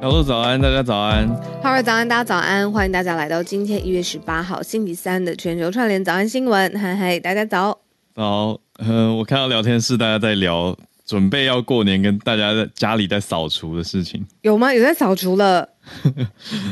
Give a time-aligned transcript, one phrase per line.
[0.00, 1.26] 小鹿早安，大家早安。
[1.60, 6.78] 哈喽，早安，大家早安，欢迎大家来到今天一月十八号星期三的全球串联早安新闻。
[6.78, 7.76] 嗨嗨，大家早。
[8.14, 14.24] 早，嗯，我看到聊天室大家在聊准备要过年，跟大家在家里在扫除的事情。
[14.42, 14.72] 有吗？
[14.72, 15.68] 有在扫除了？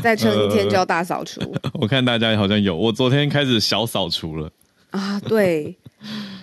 [0.00, 1.40] 再撑一天就要大扫除。
[1.74, 4.48] 我看大家好像有，我昨天开始小扫除了。
[4.90, 5.76] 啊，对，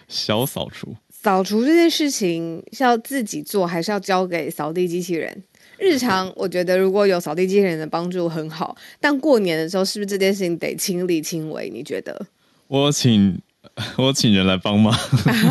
[0.10, 0.94] 小扫除。
[1.10, 5.44] 扫除这件事情是要自己做，还是要交给扫地机器人？
[5.84, 11.70] 日常我觉得如果有扫地机器人的帮助很好，但过年的时候是不是这件事情得亲力亲为？
[11.70, 12.26] 你觉得？
[12.68, 13.38] 我请
[13.98, 14.98] 我请人来帮忙，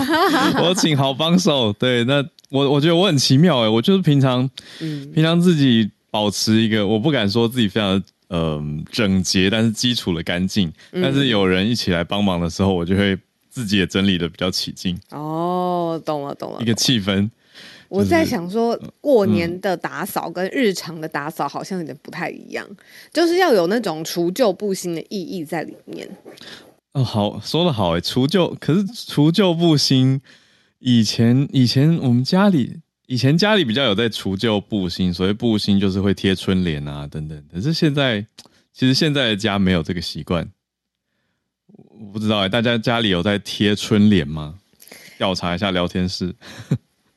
[0.65, 1.73] 我请好帮手。
[1.75, 4.49] 对，那我我觉得我很奇妙哎，我就是平常，
[4.81, 10.73] 嗯，平常自己保持一个，我不敢说自己非常呃整洁，但是基础的干净。
[10.93, 13.17] 但是有人一起来帮忙的时候，我就会
[13.51, 14.99] 自己也整理的比较起劲。
[15.11, 17.29] 哦，懂了懂了，一个气氛。
[17.93, 22.67] 我在想说，过年的打扫跟日常的打扫好像有点不太一样，
[23.13, 26.09] 就是要有那种除旧布新的意义在里面。
[26.93, 30.23] 哦，好说的好哎，除旧可是除旧布新，
[30.79, 37.45] 以前以前我们家里以前家里比较有在除旧布新，所谓布新就是会贴春联啊等等。
[37.53, 38.27] 可是现在
[38.73, 40.51] 其实现在的家没有这个习惯，
[42.01, 44.55] 我不知道哎，大家家里有在贴春联吗？
[45.19, 46.35] 调查一下聊天室。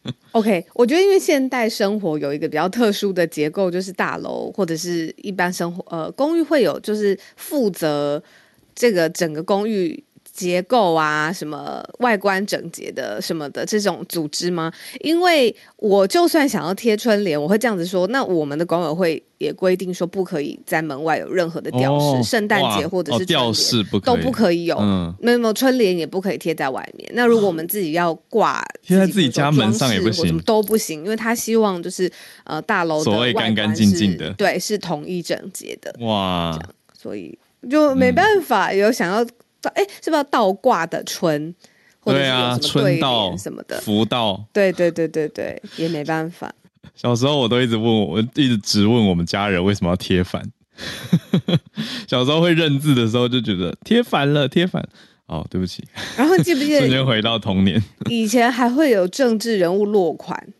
[0.33, 8.21] OK，我觉得因为现代生活有一个比较特殊的结构，就是大楼或者是一般生活呃公寓会有，就是负责
[8.73, 10.03] 这个整个公寓。
[10.35, 14.69] 结构啊，什么外观整洁的什么的这种组织吗？
[14.99, 24.77] 因为我就算想要贴春联，我会这样子说：那我们的管委会也规定说，不可以在门外有任何的吊饰，圣诞节或者是吊饰不都不可以有，
[25.21, 27.09] 没有春联也不可以贴在外面。
[27.13, 32.11] 那如果我们自己要挂贴在自己家门上也不行，都不行，因为他希望就是
[32.43, 36.59] 呃大楼所谓干干净净的，对，是统一整洁的哇，
[36.93, 39.25] 所以就没办法有想要。
[39.69, 41.53] 哎，是不是要倒挂的春？
[42.03, 44.45] 对啊，春到什么的福到？
[44.53, 46.53] 对对对对对，也没办法。
[46.93, 50.43] 小时候我都一直问我，我一直直问我们家人为什么要贴反。
[52.07, 54.87] 小时候会认字的时候就觉得贴反了，贴反。
[55.25, 55.83] 哦，对不起。
[56.15, 56.79] 然后记不记得？
[56.85, 57.83] 瞬间回到童年。
[58.07, 60.53] 以前还会有政治人物落款。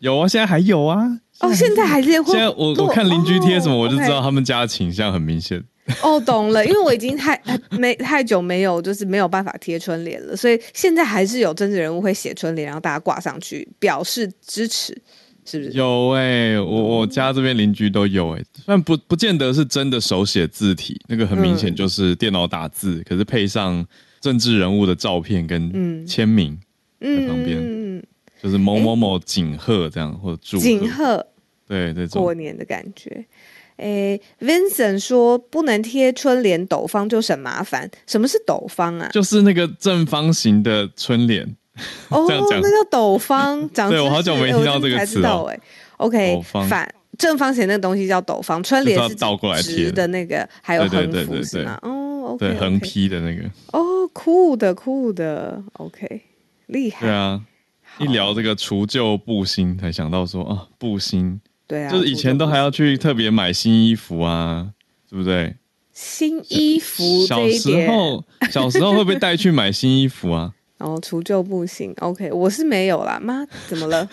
[0.00, 1.20] 有啊，现在还有啊。
[1.40, 2.32] 哦，现在还是会。
[2.32, 5.64] 现在我我看邻居贴什么，我就知道他们家的倾向很明显。
[6.02, 14.96] 哦，懂了，因为我已经太没太久没有，就是没有办法贴春联了，所以现在还是有政治人物会写春联，然后大家挂上去表示支持，
[15.44, 15.72] 是不是？
[15.72, 23.84] 有哎，我我家这边邻居都有哎，但不不见得是真的手写字体，那个很明显就是电脑打字，可是配上
[24.20, 26.56] 政治人物的照片跟签名
[27.00, 28.02] 在旁边，
[28.40, 31.26] 就是某某某景贺这样或者祝景贺，
[31.66, 33.26] 对对，过年的感觉。
[33.76, 37.90] 诶，Vincent 说不能贴春联斗方就省麻烦。
[38.06, 39.08] 什么是斗方啊？
[39.12, 41.44] 就是那个正方形的春联。
[42.10, 43.66] 哦，那叫斗方。
[43.68, 45.50] 对我好久没听到这个词哦。
[45.96, 51.78] OK，反正方形那个东西叫斗方，春联是倒过来贴的那个，还有横幅是吗？
[51.82, 53.42] 哦，OK，横批的那个。
[53.72, 56.22] 哦，酷的酷的，OK，
[56.66, 57.06] 厉害。
[57.06, 57.40] 对啊，
[57.98, 61.40] 一聊这个除旧布新，才想到说啊，布新。
[61.72, 64.68] 对啊，就是以前都还要去特别买新衣服啊，
[65.08, 65.56] 对不对？
[65.90, 70.52] 新衣服，小时候小时候会不会带去买新衣服啊？
[70.82, 73.16] 然后除旧布新，OK，我是没有啦。
[73.22, 74.08] 妈，怎么了？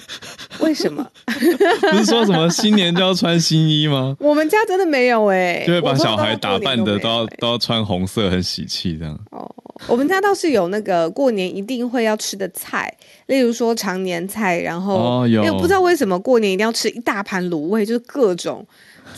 [0.60, 1.04] 为什么？
[1.26, 4.16] 不是说什么新年就要穿新衣吗？
[4.22, 9.20] 我们家真的没有哎、就会把小孩打扮的都要都要穿红色，很喜气这样。
[9.32, 9.50] 哦，
[9.88, 12.96] 我们家倒是有那个过年一定会要吃的菜，
[13.26, 18.64] 例如说常年菜，然后、因为我不知道为什么过年一定要吃一大盘卤味，就是各种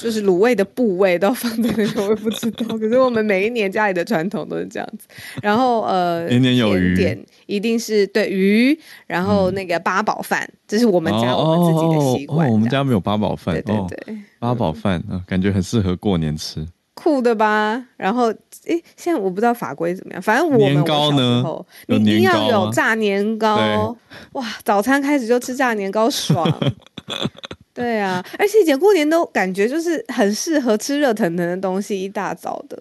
[0.01, 2.65] 就是卤味的部位都放在那个，我也不知道。
[2.77, 5.07] 可是我们每一年家里的传统都是这样子。
[5.41, 12.49] 然后呃，年年有余点一定是对鱼，然后那个八宝饭，这是我们家哦我们自己的习惯。
[12.51, 14.17] 我们家没有八宝饭对对哦，对。
[14.39, 16.67] 八宝饭啊，感觉很适合过年吃。
[16.93, 17.83] 酷的吧？
[17.97, 18.25] 然后，
[18.65, 21.43] 诶，现在我不知道法规怎么样，反正我们年糕呢
[21.87, 23.95] 你一定要有炸年糕，
[24.33, 24.45] 哇！
[24.63, 26.45] 早餐开始就吃炸年糕，爽。
[27.73, 32.77] 对啊，而且以前过年都感觉就是很适合吃热腾腾的东西，一大早的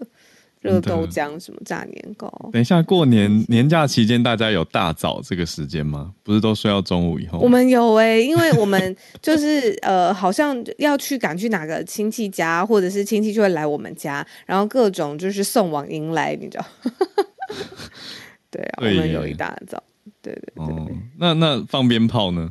[0.61, 2.29] 热豆浆什么炸年糕。
[2.53, 6.13] 等一下，过年年假期间大家有大早这个时间吗？
[6.23, 7.39] 不是都睡到中午以后？
[7.39, 16.65] 我们有诶、因为我们就是呃，好像要去赶去哪个亲戚家，或者是亲戚就会来我们家，然后各种就是送往迎来，你知道？
[18.51, 19.83] 对啊，我对们有一大早，
[20.21, 20.65] 对对对。
[20.67, 20.89] 哦，
[21.19, 22.51] 那那放鞭炮呢？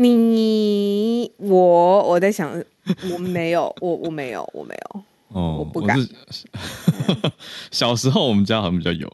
[0.00, 2.50] 你我我在想，
[3.12, 5.04] 我没有， 我我没有，我没有。
[5.28, 5.98] 哦，我不敢
[7.70, 9.12] 小时候我们家好像比较有，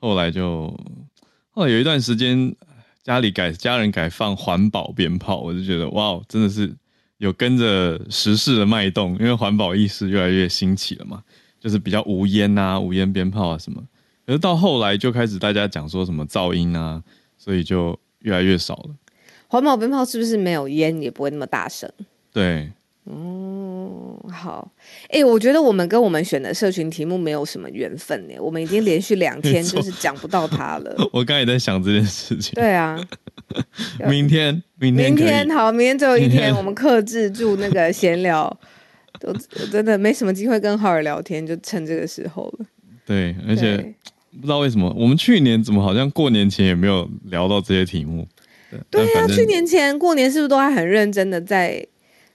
[0.00, 0.76] 后来就
[1.52, 2.52] 后来有一段时间
[3.04, 6.74] 家里改家人改放环保鞭炮，我就觉得哇，真的是
[7.18, 11.22] 有跟着时事的脉动，因为环保意识越来越兴起了嘛，
[11.60, 13.80] 就是比较无烟啊、无烟鞭炮啊什么。
[14.26, 17.00] 可是到后来就开始大家讲说什么噪音啊，
[17.38, 18.90] 所以就越来越少了。
[19.48, 21.90] 环保鞭炮是不是没有烟也不会那么大声？
[22.32, 22.70] 对，
[23.06, 24.70] 嗯，好。
[25.08, 28.34] 哎、我觉得我们跟我们选的社群题目没有什么缘分呢。
[28.38, 30.94] 我们已经连续两天 就是讲不到它了。
[31.12, 32.52] 我刚才也在想这件事情。
[32.54, 33.00] 对啊，
[34.06, 38.44] 明天，明天明天好，明天最后一天天，我们克制住那个闲聊。
[39.22, 42.66] 我我真的没什么机会跟浩尔聊天，就趁这个时候了。
[43.04, 43.78] 对，而且
[44.32, 48.28] 不知道为什么，我们去年怎么好像过年前也没有聊到这些题目。
[48.90, 51.84] 对呀去年前过年是不是都还很认真的在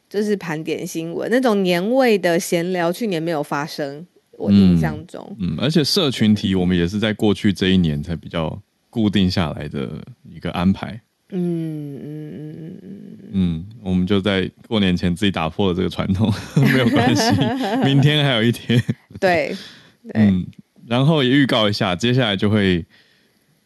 [0.09, 2.91] 就是盘点新闻那种年味的闲聊？
[2.91, 4.05] 去年没有发生，
[4.37, 5.35] 我印象中。
[5.39, 9.89] 嗯，而且社群题我们也是在过去这一年才比较固定下来的
[10.23, 10.99] 一个安排。
[11.35, 16.31] 嗯嗯嗯嗯嗯，嗯，我们就在过年前自己打破了这个传统，
[16.61, 17.23] 没有关系，
[17.83, 18.79] 明天还有一天。
[19.19, 19.55] 对
[20.03, 20.45] 对，嗯，
[20.85, 22.85] 然后也预告一下，接下来就会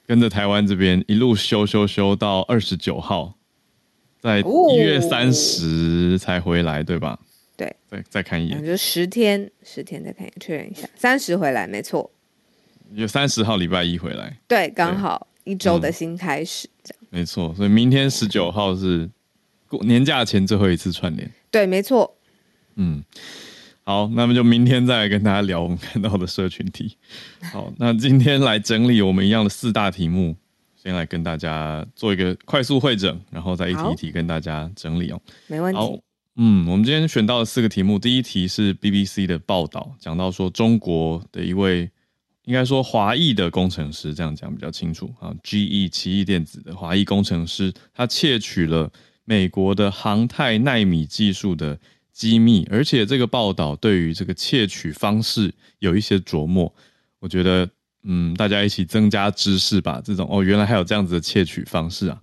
[0.07, 3.37] 跟着台湾这边一路修修修到二十九号，
[4.21, 7.19] 在哦一月三十才回来，对吧？
[7.57, 12.09] 对，再再看一眼，那就十天，十天再看一眼确认一下，三十回来没错，
[12.93, 17.53] 有三十号礼拜一回来，对，刚好一周嗯的新开始，这样没错。
[17.55, 19.09] 所以明天十九号是
[19.67, 21.29] 过年假前最后一次串联。
[21.51, 22.15] 对，没错。
[22.75, 23.03] 嗯，
[23.87, 26.97] 好，那么就明天再来跟大家聊我们看到的社群题。
[27.53, 30.35] 好，那今天来整理我们一样的四大题目，
[30.75, 35.21] 先来跟大家做一个快速会诊，然后再一题一题跟大家整理哦。
[35.47, 36.01] 没问好题。，
[36.35, 41.89] 嗯，我们今天选到了四个题目，第一题是 BBC 的报道，讲到说中国的一位
[42.43, 48.91] 应该说华裔的工程师，这样讲比较清楚啊，GE 奇异电子的华裔工程师，他窃取了
[49.23, 51.79] 美国的航太纳米技术的
[52.17, 56.73] 机密，而且这个报道对于这个窃取方式有一些琢磨，
[57.19, 57.69] 我觉得
[58.05, 60.01] 嗯，大家一起增加知识吧。
[60.03, 62.19] 这种哦，原来还有这样子的窃取方式啊。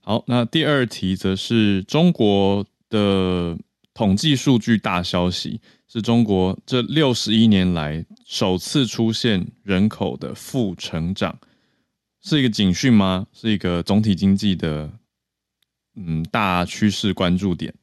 [0.00, 3.54] 好，那第二题则是中国的
[3.92, 11.38] 统计数据大消息，是中国这六十一年来首次出现人口的负成长，
[12.22, 13.26] 是一个警讯吗？
[13.34, 14.90] 是一个总体经济的
[15.96, 17.74] 嗯大趋势关注点。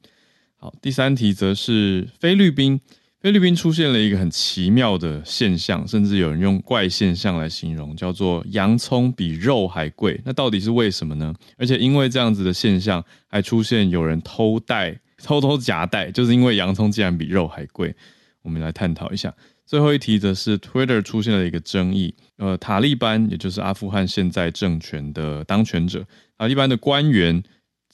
[0.66, 2.80] 好，第三题则是菲律宾，
[3.20, 10.20] 菲律宾出现了一个很奇妙的现象，甚至有人用怪现象来形容，叫做洋葱比肉还贵。
[10.24, 11.32] 那到底是为什么呢？
[11.56, 17.94] 而且因为这样子的现象，还出现有人偷带、偷偷夹带，就是因为洋葱竟然比肉还贵。
[18.42, 19.32] 我们来探讨一下。
[19.64, 26.04] 最后一题则是 Twitter 出现了一个争议，呃，塔利班也就是阿富汗现在政权的当权者，
[26.36, 27.40] 塔利班的官员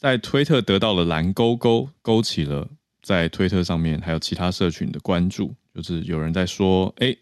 [0.03, 2.69] 在推特得到了蓝勾勾，勾起了
[3.03, 7.17] 在推特上面还有其他社群的关注，就是有人在说，哎，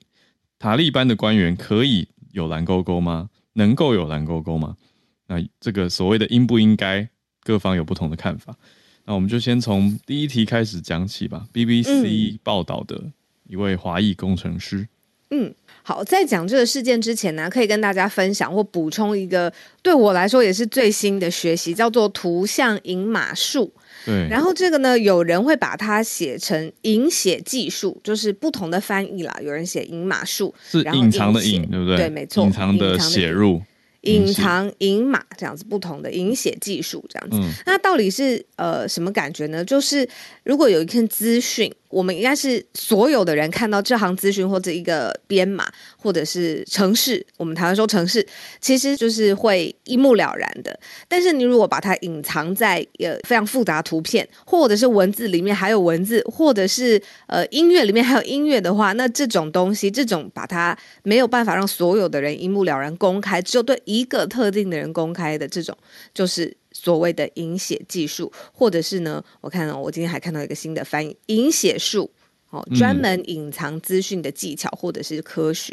[0.59, 3.29] 塔利班的官员可以有蓝勾勾吗？
[3.53, 4.79] 能够有蓝勾勾吗？
[5.27, 7.07] 那这个所谓的应不应该，
[7.43, 8.57] 各方有不同的看法。
[9.05, 11.47] 那我们就先从第一题开始讲起吧。
[11.53, 13.13] BBC 报道的
[13.47, 14.89] 一位华裔工程师，
[15.29, 15.55] 嗯，
[15.91, 23.73] 好，在讲这个事件之前呢，可以跟大家分享或补充一个对我来说也是最新的学习，叫做图像隐码术。
[24.07, 29.37] 对，然后这个呢，有人会把它写成隐写技术，就是不同的翻译啦。
[29.43, 31.97] 有人写隐码术，是隐藏的隐对不对？
[31.97, 33.61] 对没错隐藏的写入，
[34.03, 37.37] 隐藏、隐码这样子不同的隐写技术这样子。
[37.37, 39.65] 嗯那到底是呃什么感觉呢？
[39.65, 40.09] 就是
[40.45, 48.27] 如果有一篇资讯，我们应该是所有的人看到这行资讯或者一个编码或者是城市，我们台湾说城市，
[48.61, 50.79] 其实就是会一目了然的。
[51.09, 65.77] 但是你如果把它隐藏在呃非常复杂图片，或者是文字里面还有文字，或者是呃音乐里面还有音乐的话，那这种东西，这种把它没有办法让所有的人一目了然公开，只有对一个特定的人公开的这种，
[66.15, 72.11] 就是所谓的隐写技术，或者是呢，我看到我今天还看到一个新的翻译，隐写术。
[72.51, 75.73] 哦，专门隐藏资讯的技巧或者是科学。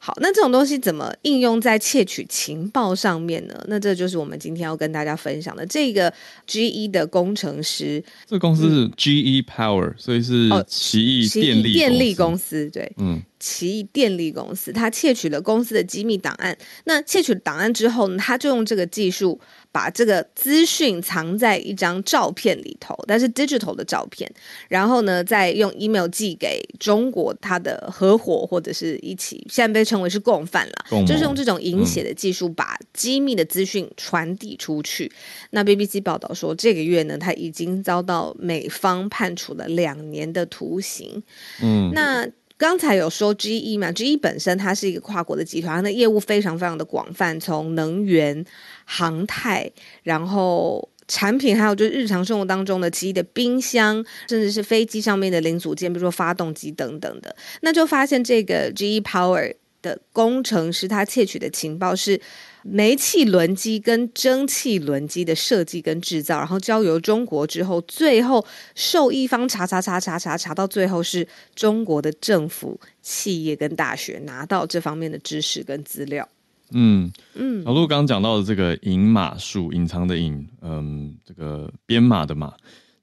[0.00, 3.64] 好，那这种东西怎么应用在窃取情报上面呢？
[3.68, 5.64] 那这就是我们今天要跟大家分享的。
[5.66, 6.12] 这个
[6.48, 12.64] GE 的工程师，这个公司是 GE Power，所以是哦奇异奇电力电力公司。
[12.64, 16.56] 司，对，嗯，奇异电力公司，他窃取了公司的机密档案。
[16.84, 19.40] 那窃取档案之后呢，他就用这个技术
[19.72, 24.30] 把这个资讯藏在一张照片里头，但是 digital 的照片，
[24.68, 35.10] 然后呢，再用 email 寄给中国他的合伙或者是一起，现在被称为是共犯了，就是用这种隐写的技术把机密的资讯传递出去。
[35.50, 41.22] 那 BBC 报道说，这个月呢，他已经遭到美方判处了两年的徒刑。
[41.62, 42.28] 嗯，那
[42.60, 48.44] 刚才有说 GE 嘛，GE 本身它是一个跨国的集团，它的业务非常非常的广泛，从能源、
[48.84, 50.86] 航太，然后。
[51.12, 53.96] 产品还有就是日常生活当中的奇异的冰箱，
[54.28, 59.52] 甚至是飞机上面的零组件，比如说发动机等等的，那就发现这个 GE Power
[59.82, 62.20] 的工程师他窃取的情报是
[62.62, 76.28] 煤气轮机跟蒸汽轮机的设计跟制造，然后交由中国之后，最后受益方查查查查查查到最后是中国的政府、企业跟大学拿到这方面的知识跟资料。
[76.72, 82.54] 嗯，嗯小鹿刚刚讲到的这个隐码术，隐藏的隐，嗯，这个编码的码，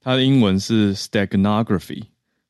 [0.01, 2.03] 它的英文是 steganography。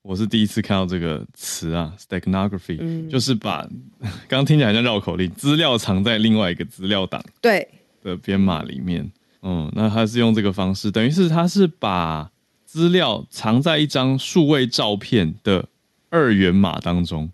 [0.07, 3.67] 我是第一次看到这个词啊，steganography，、嗯就是把
[4.29, 7.67] 刚刚听起来像绕口令，资料藏在另外一个资料档对，
[8.01, 9.11] 的编码里面。
[9.41, 12.31] 嗯，那它是用这个方式，等于是它是把
[12.63, 15.67] 资料藏在一张数位照片的
[16.09, 17.29] 二元码当中。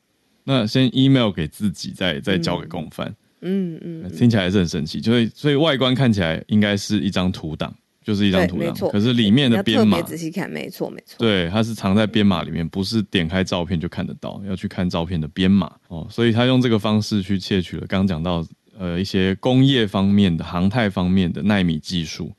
[0.45, 3.15] 那先 email 给自己，再再交给共犯。
[3.41, 7.71] 嗯嗯，听起来还是很神奇，所以所以外观看起来应该是一张图档，
[8.03, 11.15] 就是一张对，图档。，可是里面的要编码，仔细看，没错没错。
[11.17, 16.05] 对，它是藏在编码里面，不是点开照片就看得到，要去看照片的编码哦。
[16.10, 18.45] 所以他用这个方式去窃取了刚刚讲到
[18.77, 22.31] 呃一些工业方面的、航太方面的纳米技术，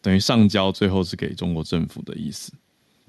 [0.00, 2.52] 等于上交最后是给中国政府的意思。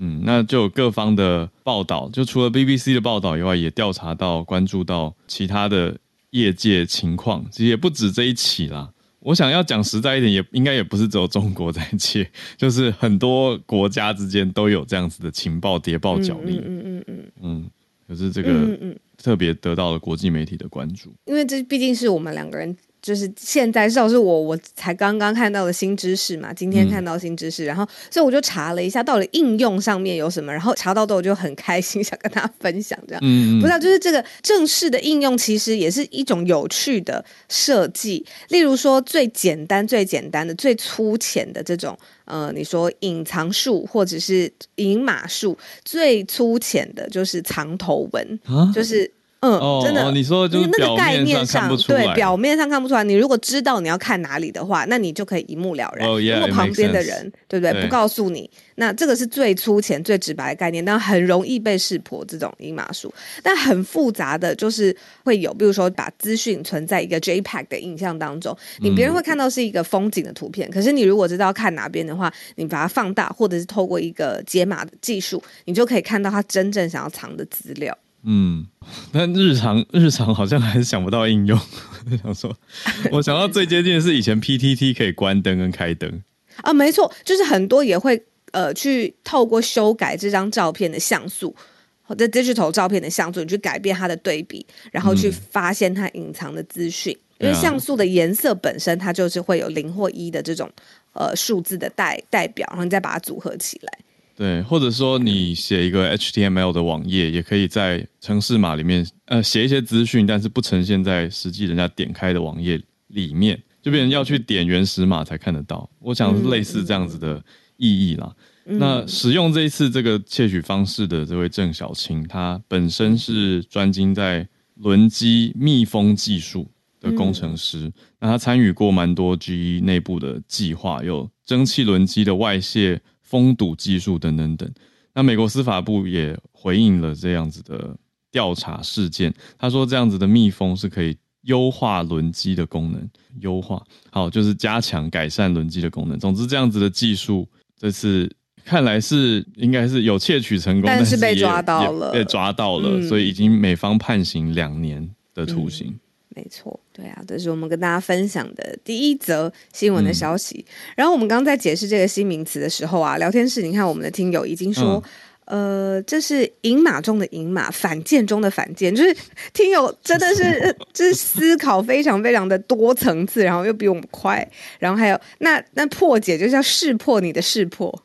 [0.04, 5.96] 嗯，那就有各方的报道，就除了 BBC 的报道以外，也调查到、关注到其他的
[6.32, 8.90] 业界情况，其实也不止这一起啦。
[9.22, 16.60] 我想要讲实在一点，也应该也不是只有中国在窃，就是很多国家之间都有这样子的情报谍报角力。
[16.66, 17.72] 嗯嗯嗯嗯嗯，
[18.08, 21.14] 可是这嗯个特别得到了国际媒体的关注。
[21.26, 22.76] 因为这毕竟是我们两个人。
[23.02, 33.22] 就是现在，至少是我我才刚刚看到的新知识嘛，今天嗯看到新知识，然后所以我就查了一下，到底应用上面有什么，然后查到的我就很开心， 想跟大家分享这样。
[33.24, 38.26] 嗯不知道，就是这个正式的应用，其实也是一种有趣的设计。
[38.50, 49.10] 例如说，最简单、最简单的、最粗浅的这种，呃，你说隐藏术或者是隐码术，最粗浅的就是藏头文，啊，就是
[49.42, 50.06] 嗯，哦真的。
[50.06, 53.04] 哦，你说就是那个概念上对表面上看不出来。
[53.04, 56.08] 你如果知道你要看哪里的话，那你就可以一目了然。
[56.08, 63.14] Oh, yeah, 如果旁边的人对不对对不告诉你，那这个是最粗浅、最直白的概念，但很容易被识破这种隐码术。
[63.42, 77.98] 但很复杂的就是会有，比如说把资讯存在一个 JPEG 的影像当中，你别人会看到是一个风景的图片，可是你如果知道看哪边的话，你把它放大，或者是透过一个解码的技术，你就可以看到他真正想要藏的资料。
[78.24, 78.66] 嗯，
[79.12, 81.60] 但日常日常好像还是想不到应用。
[82.24, 82.56] 想说，
[83.12, 86.22] 我想到最接近的是以前 PTT 可以关灯跟开灯。
[86.58, 91.56] 啊，没错，就是很多也会呃去透过修改这张照片的像素。
[92.04, 97.18] 或者 digital 照片的像素，你去改变它的对比，然后去嗯发现它隐藏的资讯。
[97.40, 100.70] 因为像素的颜色本身，它就是会有零或一的这种
[101.14, 104.00] 呃数字的代代表，然后你再把它组合起来。
[104.42, 115.88] 对，或者说你写一个 HTML 的网页，也可以在城市码里面呃写一些资讯，但是不呈现在实际人家点开的网页里面，就变成要去点原始码才看得到。
[116.00, 117.40] 我想是类似这样子的
[117.78, 118.36] 意义啦。
[118.66, 126.68] 那使用这一次这个窃取方式的这位郑小青，他本身是专精在轮机密封技术
[127.00, 133.00] 的工程师，那他参与过蛮多 GE 内部的计划，有蒸汽轮机的外泄。
[133.32, 134.70] 封堵技术等等等，
[135.14, 137.96] 那美国司法部也回应了这样子的
[138.30, 139.34] 调查事件。
[139.58, 143.10] 他说，这样子的密封是可以优化轮机的功能，
[143.40, 146.20] 优化好就是加强改善轮机的功能。
[146.20, 147.48] 总之，这样子的技术
[147.80, 148.30] 这次
[148.66, 155.98] 看来是应该是有窃取成功，但是被抓到了，被抓到了，所以已经美方判刑两年的徒刑。
[156.34, 160.66] 没错，对啊，这是我们跟大家分享的第一则新闻的消息。
[160.96, 165.04] 然后我们刚刚在解释这个新名词的时候啊，聊天室你看我们的听友已经说，
[165.46, 169.14] 呃，这是银马中的银马，反舰中的反舰，就是
[169.52, 178.04] 听友真的是 就是思考非常非常的多层次，然后又比我们快，然后还有那那破解就是要识破你的识破。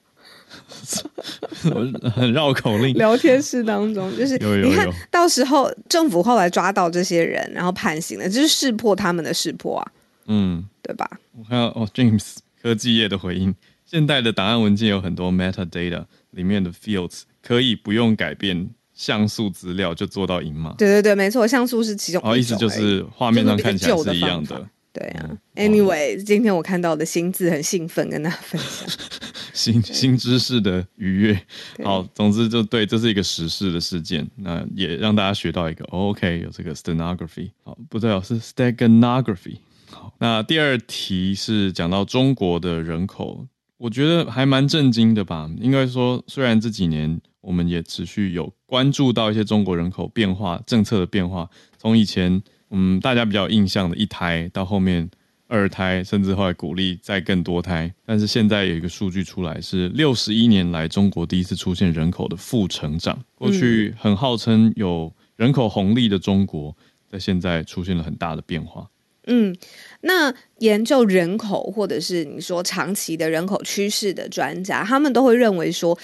[2.15, 9.93] 很绕口令，聊天室当中就是你看到时候政府后来抓到这些人，然后判刑了，就是识破他们的识破啊，
[10.27, 11.09] 嗯，对吧？
[11.33, 20.75] 我看到哦，James 科技业的回应，现代的档案文件有很多 metadata 里面的 fields 可以不用改变像素资料就做到赢码。
[20.79, 24.67] 对对对，没错，像素是其中哦，意思就是画面上看起来是一样的。
[24.97, 28.89] 对啊，Anyway，今天我看到的新字很兴奋，跟大家分享
[29.53, 31.39] 新新知识的愉悦。
[31.85, 37.51] 好，总之就对，这是一个时事的事件，那也让大家学到一个 OK，有这个 stenography。
[37.63, 39.59] 好，不对哦，是 steganography。
[39.91, 45.51] 好，那第二题是讲到中国的人口，我觉得还蛮震惊的吧。
[45.61, 52.43] 应该说，虽然这几年我们也持续有关注到一些中国人口变化政策的变化，从以前。
[52.71, 55.09] 嗯，大家比较印象的一胎到后面
[55.47, 57.93] 二胎，甚至后来鼓励再更多胎。
[58.05, 63.17] 但是现在有一个数据出来，是六十一年来中国第一次出现人口的负成长。
[63.37, 66.77] 过去很号称有人口红利的中国，
[67.09, 68.89] 在现在出现了很大的变化。
[69.29, 69.57] 嗯，
[70.03, 75.97] 那研究人口或者是你说长期的人口趋势的专家，他们都会认为说。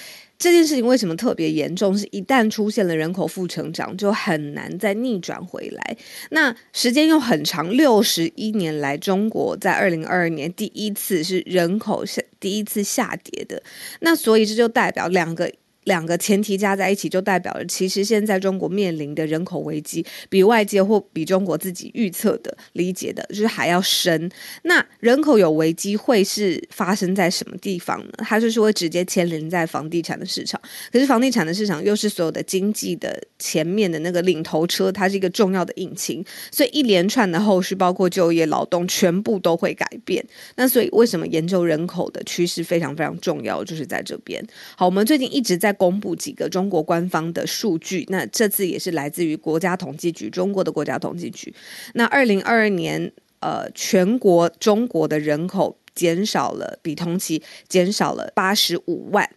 [0.42, 1.96] 这件事情为什么特别严重？
[1.96, 5.96] 是一旦出现了人口负成长，就很难再逆转回来。
[6.30, 13.62] 那时间又很长，六十一年来，中国在二零二二年第一次是人口下第一次下跌的。
[14.00, 15.48] 那所以这就代表两个。
[15.84, 24.30] 两个前提加在一起，就代表了其实现在中国面临的人口危机，比外界或比中国自己预测的、理解的，就是还要深。
[24.62, 28.12] 那人口有危机会是发生在什么地方呢？
[28.18, 30.60] 它就是会直接牵连在房地产的市场。
[30.92, 36.24] 可是房地产的市场又是所有的经济的前面的那个领头车，它是一个重要的引擎。
[36.52, 40.24] 所以一连串的后续，包括就业、劳动，全部都会改变。
[40.54, 43.64] 那所以为什么研究人口的趋势非常非常重要？
[43.64, 44.40] 就是在这边。
[44.76, 45.71] 好，我们最近一直在。
[45.72, 51.54] 公布几个中国官方的数据，那这次也是来自于国家统计局，中国的国家统计局。
[51.94, 59.28] 那二零二二年，呃，全国中国的人口减少了，比同期减少了八十五万，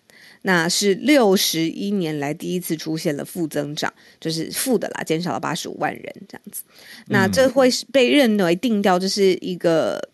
[0.41, 6.63] 那是六十一年来第一次出现了负增长，就是负的啦，减少了八十五万人这样子。
[7.07, 10.09] 那这会是被认为定调，这是一个。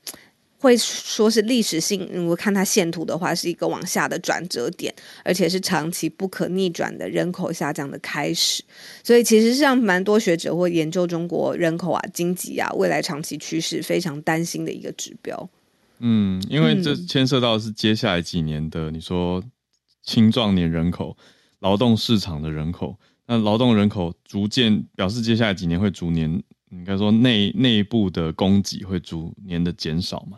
[0.61, 4.93] 会说是历史性，如果看它线图的话，是一个往下的转折点，
[5.25, 8.63] 而且是长期不可逆转的人口下降的开始。
[9.03, 15.49] 所以，其实是让蛮多学者或研究中国人口啊、经济啊未来长期趋势非常担心的一个指标。
[15.97, 19.43] 嗯，因为这牵涉到是接下来几年的，你说
[20.03, 21.17] 青壮年人口、
[21.59, 22.95] 劳动市场的人口，
[23.25, 30.37] 那劳动人口逐渐表示，接下来几年会逐年，应该说内内部的供给会逐年的减少嘛。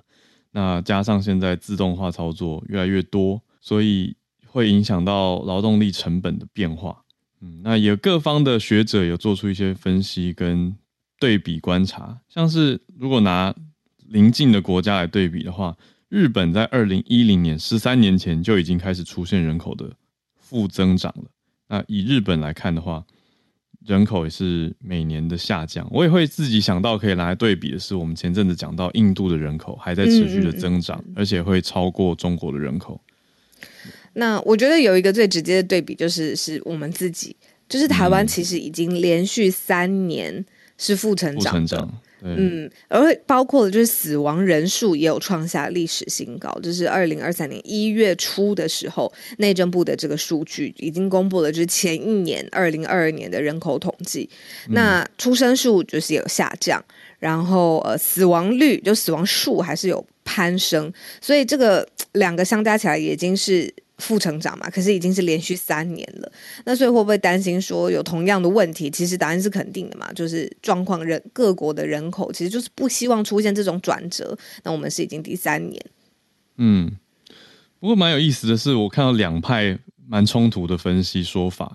[0.53, 7.03] 那加上现在自动化操作越来越多，所以会影响到劳动力成本的变化。
[7.41, 10.73] 嗯，那有各方的学者有做出一些分析跟
[11.19, 13.53] 对比观察，像是如果拿
[14.07, 15.75] 邻近的国家来对比的话，
[16.07, 19.91] 日本在二零一零年十三年前就已经开始出现人口的
[20.35, 21.25] 负增长了。
[21.67, 23.03] 那以日本来看的话，
[23.85, 33.01] 人口也是每年的下降，我也会自己想到可以拿来对比的是，我们前阵子讲到印度的人口还在持续的增长，而且会超过中国的人口。
[34.13, 37.35] 那我觉得有一个最直接的对比，就是是我们自己，
[37.67, 40.45] 就是台湾其实已经连续三年
[40.77, 41.89] 是负成长的。
[42.23, 54.29] 嗯，而包括了就是死亡人数也有创下历史新高，就是二零二三年一月初的时候，内政部的这个数据已经公布了，就是前一年二零二二年的人口统计，
[54.69, 56.83] 那出生数就是有下降，
[57.19, 63.73] 然后呃死亡率就死亡数还是有攀升，所以这个两个相加起来已经是。
[64.03, 66.31] 负成长嘛，可是已经是连续三年了。
[66.65, 68.91] 那所以会不会担心说有同样的问题？
[68.91, 74.37] 其实答案是肯定的嘛，就是状况人各国的人口其实就是不希望出现这种转折。
[74.63, 75.81] 那我们是已经第三年。
[76.57, 76.91] 嗯，
[77.79, 81.73] 不过蛮有意思的是，我看到两派蛮冲突的分析说法，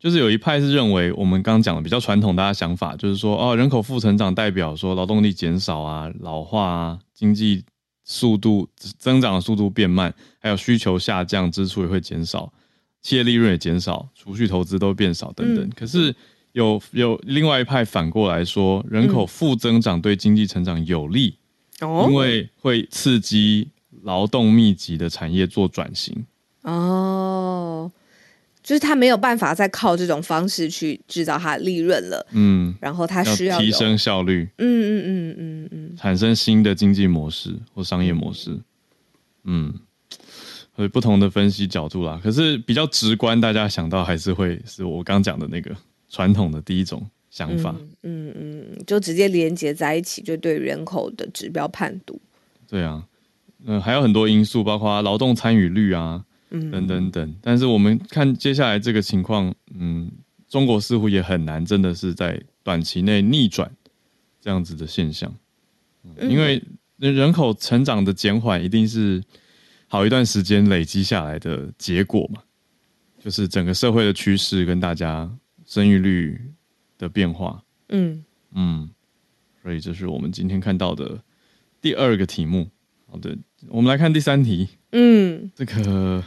[0.00, 7.64] 就是有一派是认为我们刚刚讲的比较传统大家想法，就是说哦，人口负成长代表说劳动力减少啊、老化啊、经济。
[8.06, 8.66] 速度
[8.98, 12.50] 增长的速度变慢，还有需求下降，支出也会减少，
[13.02, 15.68] 企业利润也减少，储蓄投资都变少等等。
[15.76, 16.14] 可是
[16.52, 21.36] 有有另外一派反过来说，人口负增长对经济成长有利，
[21.80, 23.68] 因为会刺激
[24.02, 26.24] 劳动密集的产业做转型。
[26.62, 27.90] 哦。
[28.66, 38.58] 就是他没有办法再靠这种方式去制造他的利润了，嗯，然后他需要提升效率，嗯嗯嗯嗯嗯，产生新的经济模式或商业模式，
[39.44, 39.72] 嗯，
[40.74, 45.70] 所以不同的分析角度啦，可是比较直观，大家想到还是会是我刚讲的那个
[46.08, 52.20] 传统的第一种想法，嗯嗯，就直接连接在一起，就对人口的指标判读，
[52.68, 53.04] 对啊，
[53.64, 56.24] 嗯，还有很多因素，包括劳动参与率啊。
[56.48, 60.10] 等等等，但是我们看接下来这个情况，嗯，
[60.48, 63.70] 中国似乎也很难，真的是在短期内逆转
[64.40, 65.34] 这样子的现象，
[66.20, 66.62] 因为
[66.98, 69.22] 人口成长的减缓一定是
[69.88, 72.42] 好一段时间累积下来的结果嘛，
[73.18, 75.28] 就是整个社会的趋势跟大家
[75.66, 76.40] 生育率
[76.96, 78.24] 的变化，嗯。
[78.52, 78.88] 嗯，
[79.62, 81.20] 所以这是我们今天看到的
[81.82, 82.68] 第二个题目。
[83.08, 83.36] 好的，
[83.68, 86.24] 我们来看第三题，嗯，这个。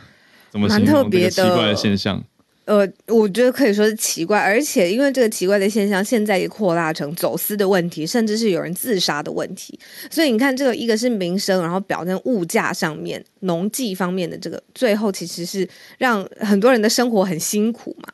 [0.54, 2.24] 蛮特别的奇怪的现象，
[2.66, 9.80] 呃，我觉得可以说是奇怪，而且因为这个奇怪的现象，现在也扩大成走私的问题，甚至是有人自杀的问题。
[10.12, 18.14] 所以你看，这个一个是民生，然后表现物价上面、农技方面的这个，最后其实是让很多人的生活很辛苦嘛。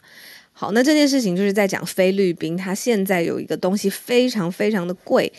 [0.54, 5.32] 好，那这件事情就是在讲菲律宾，它现在有一个东西非常非常的贵，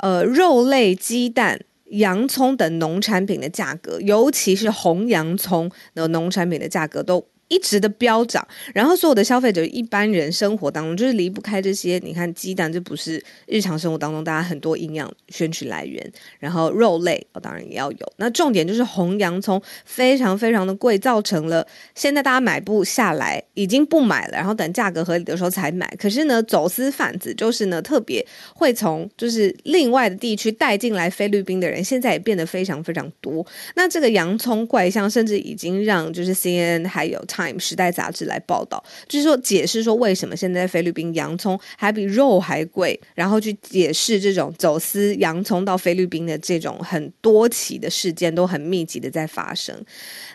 [0.00, 1.60] 呃，肉类、鸡蛋。
[1.90, 7.26] 洋葱等农产品的价格，尤其是红洋葱的农产品的价格都。
[7.48, 12.00] 一直的飙涨，然后所有的消费者一般人生活当中就是离不开这些。
[12.02, 16.12] 你看鸡蛋，这不是日常生活当中大家很多营养选取来源。
[16.38, 18.12] 然后肉类，哦，当然也要有。
[18.16, 24.36] 那重点就是红洋葱非常非常的贵，造成了现在大家买不下来，已经不买了。
[24.38, 25.86] 然后等价格合理的时候才买。
[25.98, 33.46] 可是呢，走私贩子就是呢特别会从就是另外的地区带进来菲律宾的人，现在也变得非常非常多。
[33.76, 37.22] 那这个洋葱怪象，甚至已经让就是 C N 还有。
[37.34, 49.74] Time 时代杂志来报道，就是说解释说为什么现在菲律宾洋葱还比肉还贵，然后去解释这种走私洋葱到菲律宾的这种很多起的事件都很密集的在发生。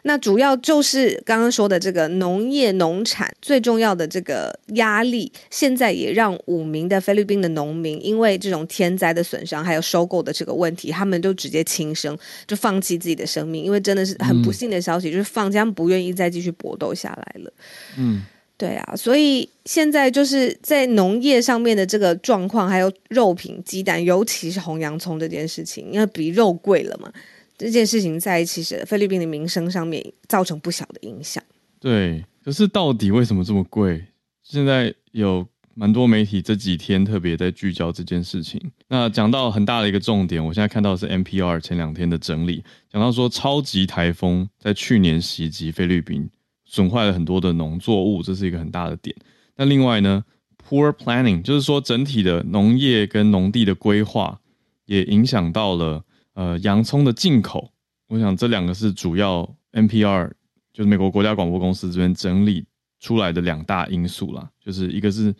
[0.03, 16.88] 那主要就是刚刚说的这个农业农产最重要的这个压力，现在也让五名的菲律宾的农民因为这种天灾的损伤还有收购的这个问题，他们都直接轻生，就放弃自己的生命，因为真的是很不幸的消息，就是放家不愿意再继续搏斗。
[16.93, 17.53] 下来了，
[17.97, 18.23] 嗯，
[18.57, 27.11] 对啊，所以现在就是在农业上面的这个状况，还有肉品、鸡蛋，尤其是红洋葱这件事情，因为比肉贵了嘛，
[27.57, 31.43] 这件事情在其实菲律宾的民生上面造成不小的影响。
[31.79, 34.03] 对，可是到底为什么这么贵？
[34.43, 38.59] 现在有蛮多媒体这几天特别在聚焦这件事情。
[38.89, 46.29] 那讲到很大的一个重点，我现在看到是 NPR 前两天的整理，讲到说超级台风在去年袭击菲律宾。
[46.71, 49.15] 损坏了很多的农作物，这是一个很大的点。
[49.55, 50.23] 那另外呢
[50.63, 54.39] ，poor planning 就是说整体的农业跟农地的规划
[54.85, 56.05] 也影响到了
[56.35, 57.71] 呃洋葱的进口。
[58.07, 60.29] 我想这两个是主要 NPR
[60.71, 62.63] 就是美国国家广播公司这边整理
[62.99, 65.33] 出来的两大因素啦，就是一个是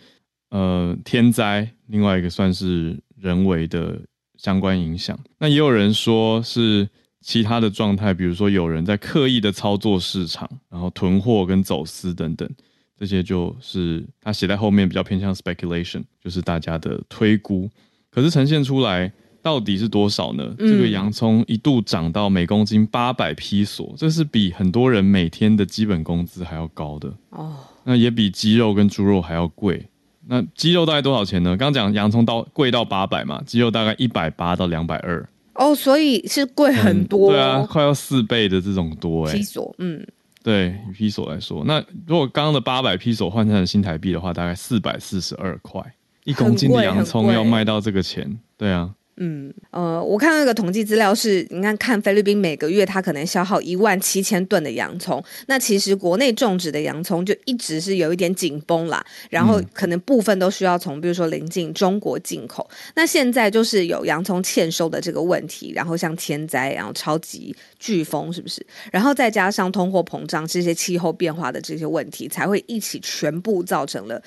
[0.50, 4.02] 呃天灾，另外一个算是人为的
[4.38, 5.18] 相关影响。
[5.38, 6.90] 那也有人说是。
[7.22, 12.50] 其他的状态，比如说有人在刻意的操作市场，然后囤货跟走私等等，
[12.98, 17.70] 这些就是他写在后面比较偏向 speculation，就是大家的推估。
[18.10, 20.54] 可是呈现出来到底是多少呢？
[20.58, 27.56] 这个洋葱一度涨到每公斤八百披索，这是比很多人每天的基本工资还要高的哦。
[27.84, 29.86] 那也比鸡肉跟猪肉还要贵。
[30.28, 31.58] 那鸡肉大概多少钱呢？
[31.58, 35.28] 刚刚讲洋葱到贵到八百嘛，鸡肉大概一百八到两百二，
[35.60, 40.08] 哦，所以是贵很多，对啊，快要四倍的这种多哎、披索，嗯，
[40.42, 45.84] 对，以披索来说，那如果刚刚的八百披索换成新台币的话，大概四百四十二块
[46.24, 48.90] 一公斤的洋葱要卖到这个钱，对啊，
[49.22, 68.66] 嗯，呃，我看到一个统计资料是，你看看菲律宾每个月它可能消耗一万七千吨的洋葱，那其实国内种植的洋葱就一直是有一点紧绷啦，然后可能部分都需要从比如说临近中国进口，那现在就是有洋葱欠收的这个问题，然后像天灾，然后超级飓风是不是？
[68.90, 74.22] 然后再加上通货膨胀这些气候变化的这些问题，才会一起全部造成了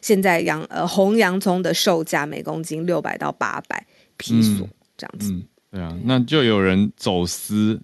[0.00, 3.86] 现在洋呃红洋葱的售价每公斤六百到八百
[4.18, 5.32] 披索、嗯这样子。
[5.32, 7.80] 嗯，对啊，那就有人走私。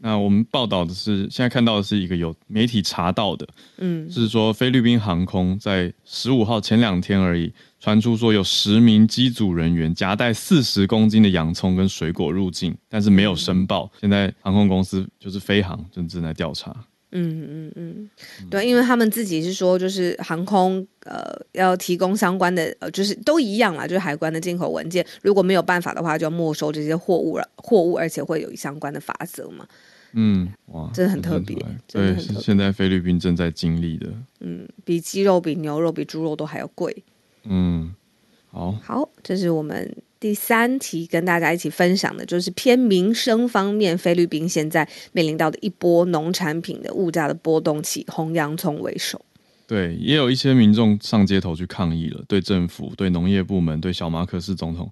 [0.00, 3.48] 那我们报道的是，现在看到的是一个有媒体查到的，
[3.78, 13.90] 嗯是说菲律宾航空在十五号前两天而已，传出说有十名机组人员夹带四十公斤的洋葱跟水果入境，但是没有申报。
[14.00, 16.72] 现在航空公司就是飞航正正在调查。
[17.10, 18.10] 嗯嗯嗯，
[18.50, 29.66] 对，因为他们自己是说，就是航空呃要提供相关的呃，就是都一样啦，就是海关的进口文件，如果没有办法的话，就要没收这些货物了，货物，而且会有相关的法则嘛。
[30.12, 34.06] 嗯，哇，真的很特别对，现在菲律宾正在经历的。
[34.40, 37.04] 嗯，比鸡肉、比牛肉、比猪肉都还要贵。
[37.44, 37.94] 嗯，
[38.50, 49.24] 好，好，这是我们第三题跟大家一起分享的，就是偏民生方面，菲律宾现在面临到的一波农产品的物价的波动期，红洋葱为首。
[49.66, 54.90] 对，也有一些民众上街头去抗议了，对政府、对农业部门、对小马可斯总统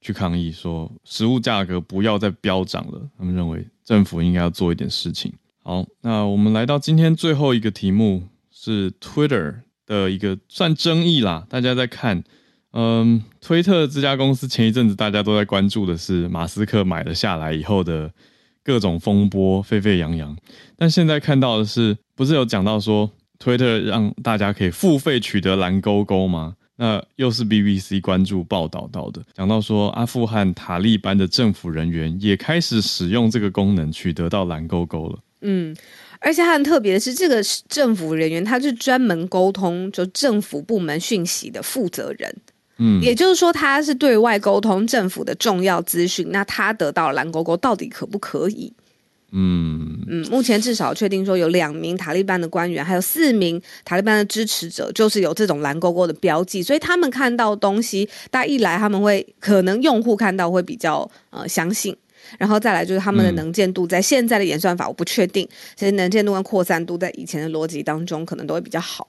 [0.00, 3.08] 去抗议，说食物价格不要再飙涨了。
[3.18, 5.32] 他们认为政府应该要做一点事情。
[5.62, 9.54] 好，那我们来到今天最后一个题目是 Twitter
[9.86, 12.22] 的一个算争议啦，大家在看。
[12.72, 18.12] 嗯，推特这家公司前一阵子大家都在关注的是马斯克买了下来以后的
[18.62, 20.36] 各种风波沸沸扬扬，
[20.76, 26.54] 但现在看到的是，不是有讲到说推特让大家可以付费取得蓝勾勾吗？
[26.76, 35.18] 那又是 BBC 关注报道到的，讲到说阿富汗塔利班的政府人员也开始使用这个功能取得到蓝勾勾了。
[35.40, 35.74] 嗯，
[36.20, 42.36] 而且它很特别的是，这个政府人员他是专门沟通就政府部门讯息的负责人，
[42.78, 46.28] 嗯，也就是说他是对外沟通政府的重要资讯。
[46.30, 48.72] 那他得到蓝勾勾到底可不可以？
[49.30, 61.94] 嗯嗯，目前至少确定说有两名塔利班的官员，还有四名塔利班的支持者，就是有这种蓝勾勾的标记，所以他们看到东西，大家一来他们会可能用户看到会比较呃相信。
[62.38, 69.06] 然后再来就是他们的嗯能见度，在现在的演算法我不确定，其实能见度跟扩散度在以前的逻辑当中可能都会比较好。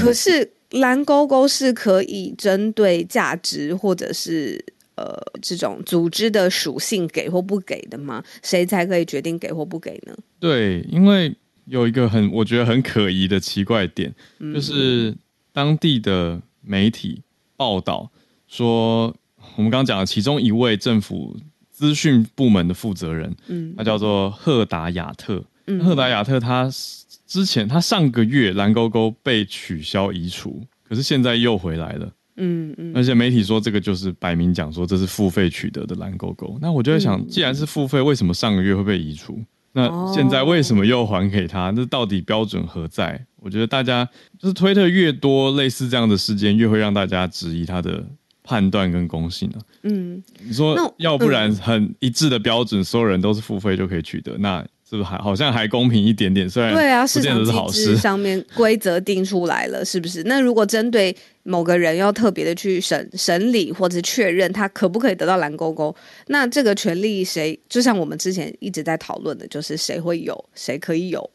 [0.00, 8.22] 可是蓝勾勾是可以针对价值或者是呃这种组织的属性给或不给的吗？
[8.42, 10.14] 谁才可以决定给或不给呢？
[10.38, 11.34] 对，因为
[11.66, 14.14] 有一个很我觉得很可疑的奇怪点，
[14.54, 15.14] 就是
[15.52, 17.22] 当地的媒体
[17.56, 18.10] 报道
[18.48, 19.14] 说，
[19.56, 21.36] 我们刚刚讲的其中一位政府
[21.70, 25.44] 资讯部门的负责人，嗯他叫做赫达亚特。
[25.66, 26.68] 嗯赫达亚特他
[27.32, 32.12] 之前他上个月蓝勾勾被取消移除，可是现在又回来了。
[32.36, 36.58] 嗯嗯而且媒体说这个就是摆明讲说这是付费取得的蓝勾勾。
[36.60, 39.42] 那我就在想，嗯既然是付费，为什么上个月会被移除？
[39.72, 41.70] 那哦现在为什么又还给他？
[41.70, 43.24] 那到底标准何在？
[43.36, 44.06] 我觉得大家
[44.38, 48.06] 就是推特越多类似这样的事件，越会让大家质疑他的
[48.44, 49.58] 判断跟公信啊。
[49.84, 56.46] 嗯，你说要不然很一致的标准，所有人都是付费就可以取得，那是不是还好像还公平一点点？
[56.46, 57.42] 虽然对啊，市场。
[57.72, 60.22] 机制上面规则定出来了，是不是？
[60.24, 67.58] 那如果针对某个人要特别的去审审理或者是确认他可不可以得到蓝勾勾，那这个权利谁？
[67.70, 71.30] 就像我们之前一直在讨论的，就是谁会有，谁可以有。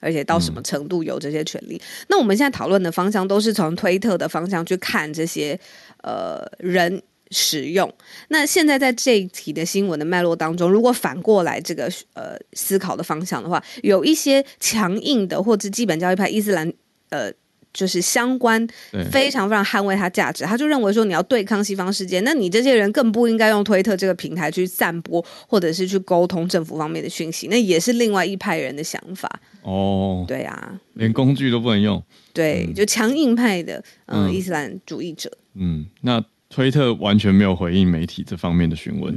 [0.00, 1.78] 而且到什么程度有这些权利？
[2.08, 5.56] 那我们现在讨论的方向都是从推特的方向去看这些
[6.02, 7.92] 呃人使用。
[8.28, 16.72] 那现在在这一题的新闻的脉络当中，如果反过来这个呃思考的方向的话，有一些强硬的或者基本教育派伊斯兰
[17.08, 17.32] 呃。
[17.74, 18.68] 就是相关
[19.10, 29.40] 非常非常捍卫它价值，他就认为说你要对抗西方世界，那你这些人更不应该用推特这个平台去散播或者是去沟通政府方面的讯息，那也是另外一派人的想法。
[29.62, 32.02] 哦，对啊，连工具都不能用。
[32.34, 39.14] 对，就强硬派的呃、嗯伊斯兰主义者，嗯，那推特完全没有回应媒体这方面的询问，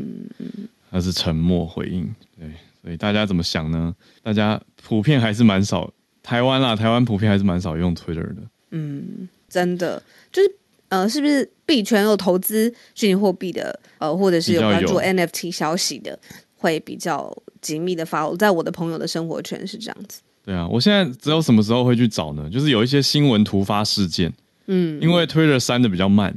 [0.89, 2.09] 他是沉默回应。
[2.39, 2.49] 对，
[2.81, 3.93] 所以大家怎么想呢？
[4.23, 5.91] 大家普遍还是蛮少，
[6.23, 8.37] 台湾啦，台湾普遍还是蛮少用 Twitter 的。
[8.71, 10.49] 嗯，真的就是
[10.87, 16.17] 呃，是不是币圈有投资虚拟货币的，呃，或者是有关注 NFT 消息的，
[16.55, 18.37] 会比较紧密的 follow。
[18.37, 20.21] 在我的朋友的生活圈是这样子。
[20.45, 22.49] 对啊，我现在只有什么时候会去找呢？
[22.49, 24.31] 就是有一些新闻突发事件，
[24.67, 26.33] 嗯，因为 Twitter 删的比较慢，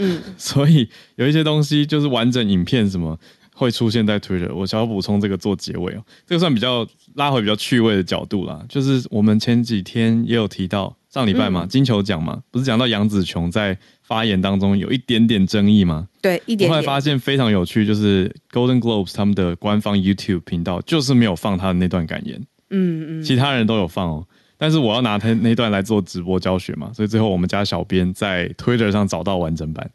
[0.00, 3.18] 嗯，所以有一些东西就是完整影片什么
[3.54, 4.52] 会出现在 Twitter。
[4.54, 8.64] 我想要补充这个做结尾哦，这个算比较拉回比较趣味的角度啦。
[8.68, 16.08] 就是我们前几天也有提到，上礼拜嘛，金球奖嘛，不是讲到杨紫琼在发言当中有一点点争议吗？
[16.22, 16.94] 对，一点我后来点点。
[16.94, 22.40] 发现非常有趣，就是 Golden Globes 他们的官方 YouTube 频道就是没有放他的那段感言。
[22.70, 24.26] 嗯嗯，其他人都有放哦，
[24.62, 29.90] 但是我要拿他那段来做直播教学嘛，所以最后我们家小编在 Twitter 上找到完整版，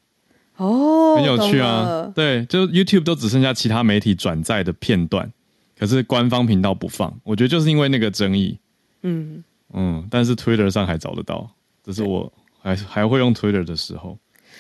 [0.58, 2.12] 哦，很有趣啊。
[2.16, 5.32] 对，就 YouTube 都只剩下其他媒体转载的片段，
[5.78, 8.58] 可是官方频道不放，我觉得就是因为那个争议，
[9.04, 11.48] 嗯，嗯，但是 Twitter 上还找得到，
[11.84, 14.18] 这是我还还会用 Twitter 的时候，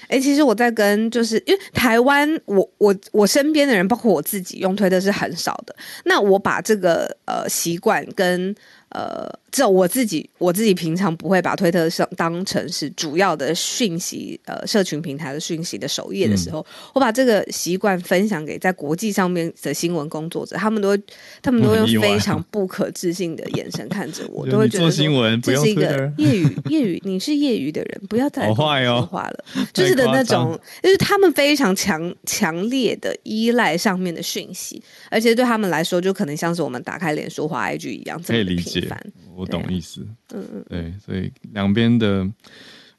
[0.07, 5.75] 哎、其实我在跟，就是因为台湾，我我我身边的人，包括我自己，用推特是很少的。
[6.03, 8.53] 那我把这个呃习惯跟
[8.89, 21.01] 呃，只有我自己，我自己平常不会把推特上当成是主要的讯息，呃，社群平台的讯息的首页的时候，我把这个习惯分享给在国际上面的新闻工作者，他们都会，
[21.41, 39.01] 他们都用非 常不可置信的眼神看着我，都会觉得做新闻不用这是一个业余 业余，你是业余的人，不要再来好跟我坏哦说话了， 就是的那种就是他们非常强强烈的依赖上面的讯息，而且对他们来说，就可能像是我们打开脸书、滑 IG 一样这么频繁。，
[39.37, 42.21] 我懂意思，嗯嗯，对，所以两边的，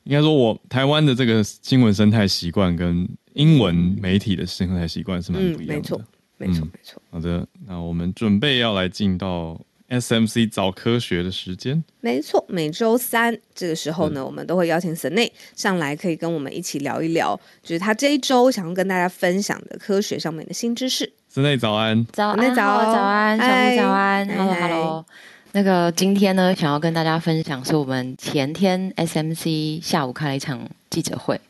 [0.05, 5.75] 应该说我台湾的这个新闻生态习惯跟英文媒体的生态习惯是蛮不一样的。
[5.75, 6.01] 嗯没错
[6.39, 11.83] 没错嗯没错好的，那我们准备要来进到 SMC 早科学的时间。
[12.01, 12.45] 没错。
[12.47, 21.11] 每周三这个时候呢，我们都会邀请 s n a 上来，可以跟我们一起聊一聊，就是他这一周想要跟大家分享的科学上面的新知识。
[21.33, 25.07] 室内早安，早安，早好早安，小嗨木早安，Hello Hello。
[25.57, 31.40] 那个今天呢，想要跟大家分享是我们前天 SMC 下午开了一场记者会。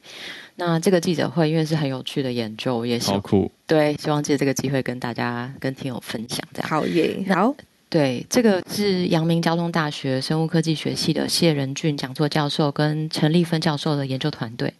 [0.55, 6.71] 那这个记者会因为是很有趣的研究，也是好酷，对，希望借这个机会跟大家跟听友分享这样。
[6.71, 7.53] 好耶，好，
[7.89, 14.75] 对，这个是阳明交通大学生物科技学系的谢仁俊讲座教授跟陈立芬教授的研究团队，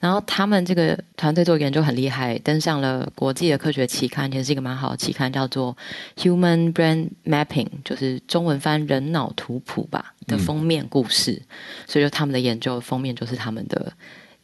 [0.00, 5.76] 然后他们这个团队做研究很厉害，登上了国际的科学期刊，也是一个蛮好的期刊，叫做
[6.22, 11.40] 《Human Brain Mapping》，就是中文翻“人脑图谱”吧的封面故事，
[11.86, 13.92] 所以就他们的研究封面就是他们的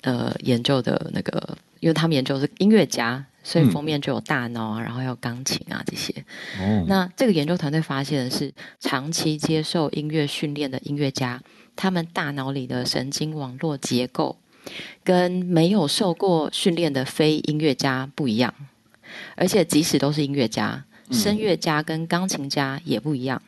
[0.02, 3.26] 呃研究的那个，因为他们研究是音乐家。
[3.46, 6.12] 所以嗯封面就有大脑啊，然后还有钢琴啊这些。
[6.58, 11.40] 哦，那这个研究团队发现的是，长期接受音乐训练的音乐家，
[11.76, 14.36] 他们大脑里的神经网络结构
[15.04, 18.52] 跟没有受过训练的非音乐家不一样，
[19.36, 23.40] 而且即使都是音乐家，声乐家跟钢琴家也不一样。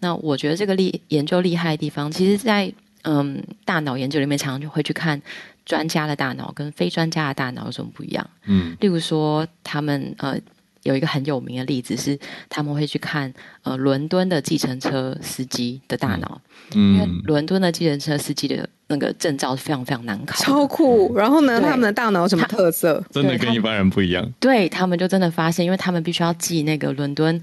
[0.00, 2.72] 那我觉得这个厉研究厉害的地方，其实在
[3.02, 5.20] 嗯大脑研究里面，常常就会去看
[5.66, 8.30] 专家的大脑跟非专家的大脑有什么不一样。
[8.46, 8.74] 嗯。
[8.80, 10.38] 例如说，他们呃
[10.84, 16.40] 有一个很有名的例子是，他们会去看呃伦敦的计程车司机的大脑，
[16.72, 21.14] 因为嗯，伦敦的计程车司机的那个证照是非常非常难考，超酷。
[21.16, 23.02] 然后呢，他们的大脑有什么特色？
[23.10, 24.24] 真的跟一般人不一样。
[24.38, 27.40] 对他们就真的发现，因为他们必须要记那个伦敦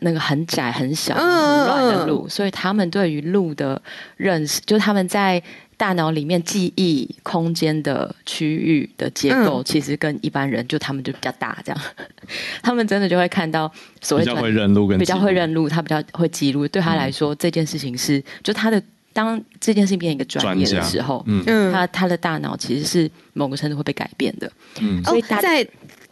[0.00, 3.80] 那个很窄很小、很嗯乱的嗯路，所以他们对于路的
[4.16, 5.42] 认识，就他们在
[5.76, 11.80] 大脑里面记忆空间的区域的结构，嗯其实跟一般人就他们就比较大，这样，
[12.62, 13.70] 他们真的就会看到
[14.00, 16.66] 所谓比较会认路跟比较会认路，他比较会记录。
[16.66, 18.82] 对他来说，这件事情是就他的
[19.18, 21.42] 当这件事情变成一个专业的时候，嗯。
[21.44, 24.48] 嗯，他他的大脑其实是某个程度会被改变的。
[24.80, 25.66] 嗯，哦所以大，在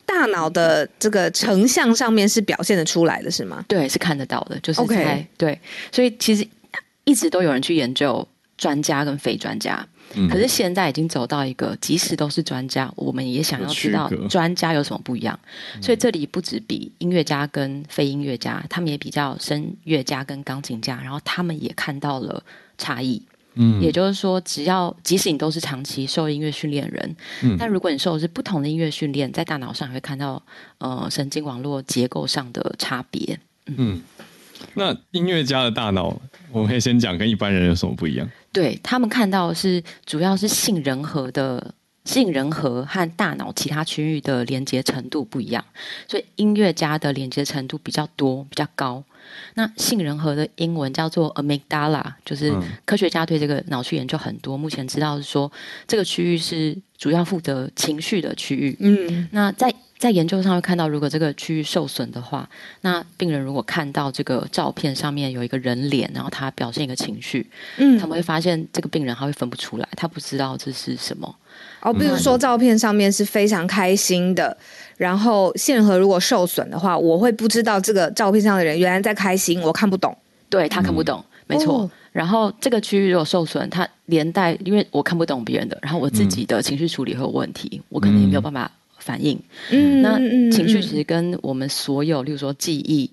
[0.04, 3.64] 大脑的这个成像上面是表现的出来的，是吗？
[3.68, 5.60] 对，是看得到的，就是 OK 在对，
[5.92, 6.44] 所以其实
[7.04, 8.26] 一直都有人去研究
[8.58, 9.86] 专家跟非专家。
[10.16, 10.28] 嗯。
[10.28, 15.38] 可是现在已经走到一个，即使都是专家，我们也想要知道专家有什么不一样。
[15.80, 22.42] 所以这里不止比音乐家跟非音乐家，他们也比较声乐家跟钢琴家，然后他们也看到了
[22.78, 23.22] 差异。
[23.58, 30.42] 嗯也就是说，只要即使你都是长期受音乐训练人，嗯但如果你受的是不同的音乐训练，在大脑上也会看到
[30.76, 33.40] 呃神经网络结构上的差别。
[33.64, 34.02] 嗯，
[34.74, 36.20] 那音乐家的大脑，
[36.52, 38.28] 我们可以先讲跟一般人有什么不一样？
[38.52, 41.74] 对他们看到的是主要是杏仁核的
[42.04, 45.64] 杏仁核和大脑其他区域的连接程度不一样，
[46.06, 49.02] 所以音乐家的连接程度比较多、比较高。
[49.54, 55.50] 那杏仁核的英文叫做 amygdala，就是嗯科学家对这个脑区研究很多，目前知道是说
[55.86, 58.76] 这个区域是主要负责情绪的区域。
[58.80, 62.48] 嗯那在在研究上会看到，如果这个区域受损的话，
[62.82, 67.48] 那病人如果看到这个照片上面有一个人脸，然后他表现一个情绪，
[67.78, 71.34] 嗯他们会发现这个病人他会分不出来，他不知道这是什么。
[71.88, 74.56] 哦，比如说照片上面是非常开心的，
[74.96, 80.16] 然后线盒如果受损的话，我会不知道这个照片上的人原来在开心，我看不懂。
[80.48, 81.80] 对他看不懂，没错。
[81.80, 89.38] 哦然后这个区域如果受损，它连带因为我看不懂别人的，然后我自己的情绪处理会有问题，我可能也没有办法反应。
[89.70, 90.16] 嗯那
[90.50, 93.10] 情绪嗯其实跟我们所有，例如说记忆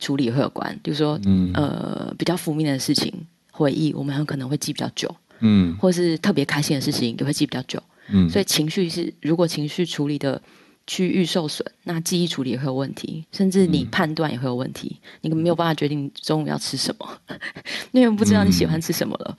[0.00, 3.14] 处理会有关，例如说嗯呃比较负面的事情
[3.52, 5.08] 回忆，我们很可能会记比较久，
[5.38, 7.80] 嗯或是特别开心的事情也会记比较久。
[8.12, 10.40] 嗯，所以情绪是如果情绪处理的
[10.86, 17.18] 区域受损，那记忆处理也会有问题，甚至你判断也会有问题，你没有办法决定中午要吃什么，
[17.92, 19.38] 因为不知道你喜欢吃什么了。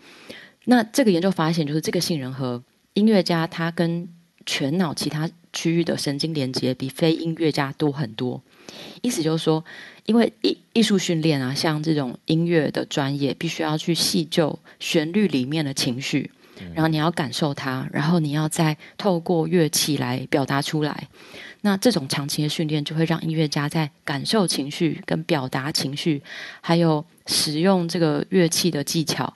[0.65, 2.63] 那这个研究发现，就是这个杏仁核
[2.93, 4.07] 音乐家他跟
[4.45, 8.41] 全脑其他区域的神经连接比非音乐家多很多。
[9.01, 9.63] 意思就是说，
[10.05, 16.31] 因为艺艺术训练啊，像这种音乐的专业，必须要去细究旋律里面的情绪，
[16.73, 21.07] 然后你要感受它，然后你要再透过乐器来表达出来。
[21.61, 26.21] 那这种长期的训练，就会让音乐家在感受情绪、跟表达情绪，
[26.59, 29.31] 还有使用这个乐器的技巧，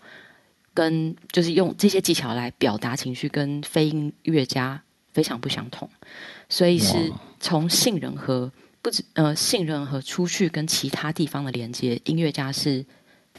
[0.73, 4.81] 跟就是用这些技巧来表达情绪，跟非音乐家
[5.13, 5.87] 非常不相同。
[6.49, 8.51] 所以是从杏仁核
[8.81, 12.83] 不止呃杏仁核出去跟其他地方的连接，音乐家是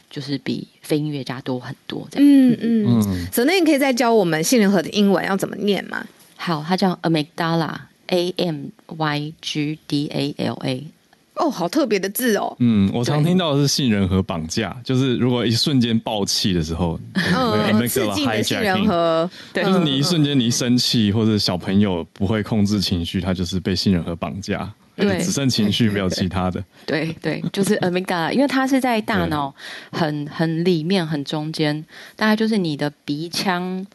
[0.09, 2.27] 就是比非音乐家多很多这样。
[2.27, 2.85] 嗯嗯。
[2.87, 6.05] 嗯所以那你可以再教我们杏仁核的英文要怎么念吗？
[6.35, 10.87] 好，它叫 amygdala，a m y g d a l a。
[11.39, 12.55] 哦，好特别的字哦。
[12.57, 19.29] 嗯，我常对听到的是杏仁核绑架，就是如果一瞬间爆气的时候，那嗯，个刺激的杏仁核。
[19.53, 24.67] 对就是你一瞬间你一生气，或者小朋友不会控制情绪，他就是被杏仁核绑架，
[25.05, 26.63] 对只剩情绪没有其他的。
[26.85, 29.53] 对对，就是 amygdala， 因为它是在大脑
[29.91, 31.85] 很很里面很中间，
[32.15, 33.85] 大概就是你的鼻腔。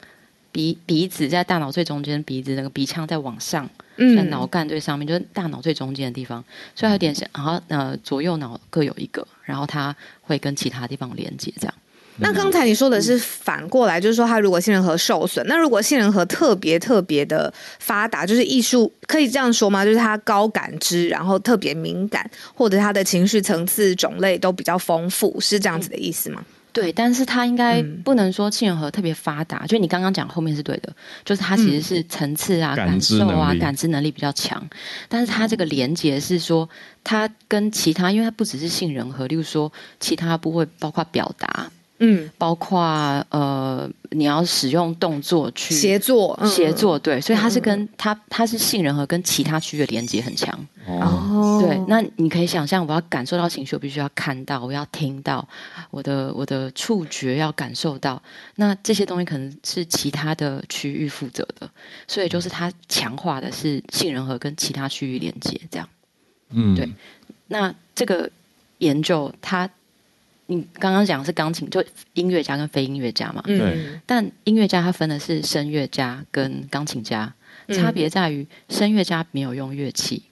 [0.54, 3.64] 鼻鼻子在大脑最中间，鼻子那个鼻腔在往上，
[3.96, 6.44] 在嗯，脑干最上面，就是大脑最中间的地方，
[6.74, 11.74] 所以它有点像，然后呃左右脑各有一个，然后它会跟其他地方连接，这样。
[12.18, 19.84] 那刚才你说的是反过来，就是说，它如果杏仁核受损，那如果杏仁核特别特别的发达，就是艺术可以这样说吗？
[19.84, 26.44] 就是它高感知，然后特别敏感，或者它的情绪层次种类都比较丰富，是这样子的意思吗？
[26.74, 30.90] 对，但是它应该嗯不能说杏仁核特别发达，就你刚刚讲后面是对的，
[31.22, 34.66] 就是它其实是层次啊、感感受啊、感知能力比较强，
[35.06, 36.66] 但是它这个连接是说，
[37.04, 41.70] 它跟其他，因为它不只是杏仁核，例如说其他部位包括表达，
[42.04, 42.80] 嗯，包括
[43.30, 46.50] 呃你要使用动作去协作，嗯。
[46.50, 50.52] 协，作，对，所以它是跟它它是杏仁核跟其他区域的连接很强。
[50.86, 51.62] 哦。
[51.62, 55.46] 对，那你可以想象，我要感受到情绪，我必须要看到，我要听到，
[55.92, 58.20] 我的我的触觉要感受到。
[58.56, 61.70] 那这些东西可能是其他的区域负责的，
[62.08, 65.88] 所以就是它强化的是杏仁核跟其他区域连接这样。
[66.50, 66.88] 嗯，对。
[67.46, 68.28] 那这个
[68.78, 69.70] 研究，它
[70.54, 71.82] 你刚刚讲的是钢琴，就
[72.14, 73.42] 音乐家跟非音乐家嘛。
[73.46, 77.32] 嗯，但音乐家他分的是声乐家跟钢琴家，
[77.66, 77.76] 嗯。
[77.76, 80.22] 差别在于声乐家没有用乐器，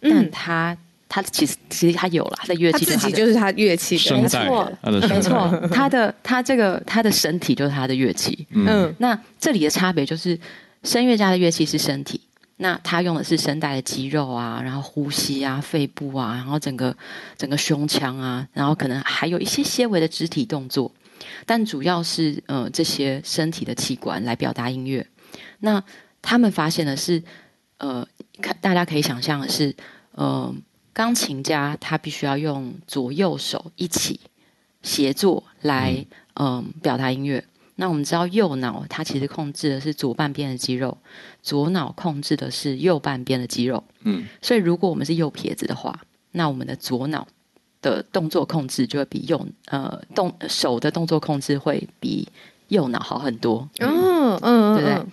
[0.00, 0.76] 但嗯，他
[1.08, 8.46] 他其实其实他有了他的乐器是他的，己就是他乐器没错，没，错，他的他这个他的身体就是他的乐器。
[8.50, 8.66] 嗯。
[8.66, 8.94] 嗯。
[8.98, 10.38] 那这里的差别就是，
[10.82, 12.20] 声乐家的乐器是身体，
[12.58, 16.96] 那他用的是声带的肌肉啊，然后呼吸啊、肺部啊，然后整个
[17.36, 20.90] 整个胸腔啊，然后可能还有一些些微的肢体动作，
[21.44, 25.06] 但主要是呃这些身体的器官来表达音乐。
[25.58, 25.82] 那
[26.22, 27.22] 他们发现的是，
[27.76, 28.06] 呃，
[28.40, 29.76] 看大家可以想象的是，
[30.12, 30.54] 呃，
[30.94, 34.18] 钢琴家他必须要用左右手一起
[34.82, 36.06] 协作来
[36.38, 37.44] 嗯、表达音乐。
[37.76, 40.96] 那我们知道右脑它其实控制的是左半边的肌肉，
[41.42, 43.84] 左脑控制的是右半边的肌肉。
[44.02, 46.00] 嗯，所以如果我们是右撇子的话，
[46.32, 47.26] 那我们的左脑
[47.82, 52.26] 的动作控制就会比右呃动手的动作控制会比
[52.68, 53.68] 右脑好很多。
[53.78, 55.06] 嗯嗯，对不对嗯？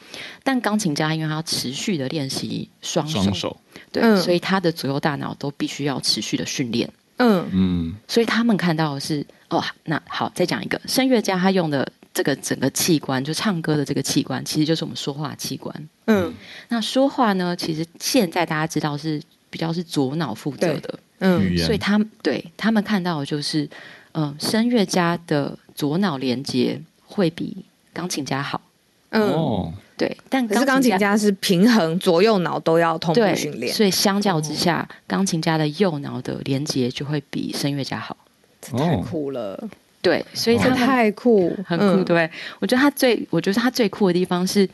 [0.43, 3.57] 但钢琴家因为他要持续的练习双手，双手，
[3.91, 6.89] 对，嗯所以他的左右大脑都必须要持续的训练。
[7.17, 15.89] 嗯嗯所以他们看到的是哦，那好，再讲一个声乐家他用的这个整个器官，就唱歌的这个器官，其实就是我们说话器官。
[16.05, 16.33] 嗯。
[16.69, 23.67] 那说话呢，其实现在大家知道是比较是左脑负责的，嗯，所以他们对他们看到的就是，
[24.13, 28.61] 嗯、声乐家的左脑连接会比钢琴家好。
[29.09, 29.31] 嗯。
[29.31, 38.15] 哦，对，但可是钢琴家是平衡左右脑都要同步训练，所以相较之下，钢琴家的右脑的连接就会比声乐家好。
[38.61, 39.69] 这太酷了，
[40.03, 42.29] 对，所以他太酷， 很酷，对？
[42.59, 44.69] 我觉得他最，我觉得他最酷的地方是，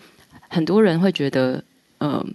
[0.49, 1.63] 很多人会觉得，
[1.99, 2.33] 嗯、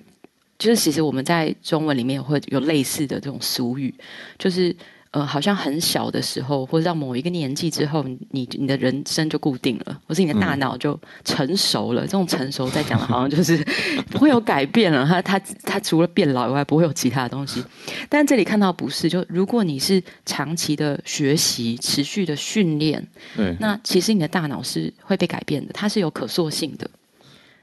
[0.56, 3.92] 就是其实我们在中文里面也会有类似的这种俗语，
[4.38, 4.74] 就是
[5.14, 12.02] 呃，好像很小的时候，或者到某一个年纪之后，你你的人生就固定了，或是你的大脑就成熟了。
[12.02, 13.64] 这种成熟在讲的，好像就是
[14.10, 15.06] 不会有改变了。
[15.06, 17.64] 他他他除了变老以外，不会有其他的东西。
[18.10, 23.06] 但这里看到不是，就如果你是长期的学习、持续的训练，
[23.36, 26.90] 对，那其实你的大脑是会被改变的，它是有可塑性的。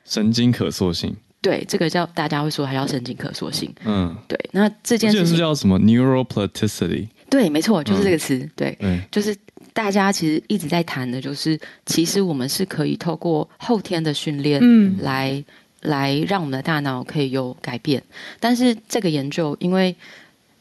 [0.05, 3.69] 神经可塑性，对，这个叫大家会说还要神经可塑性。
[3.83, 8.37] 嗯，对，那这件事情是，叫什么 neuroplasticity，对，没错，就是这个词。
[8.57, 9.33] 对，对，就是
[9.71, 15.41] 大家其实一直在谈的，就是其实我们是可以透过后天的训练，嗯来
[15.79, 18.03] 来让我们的大脑可以有改变。
[18.39, 19.95] 但是这个研究，因为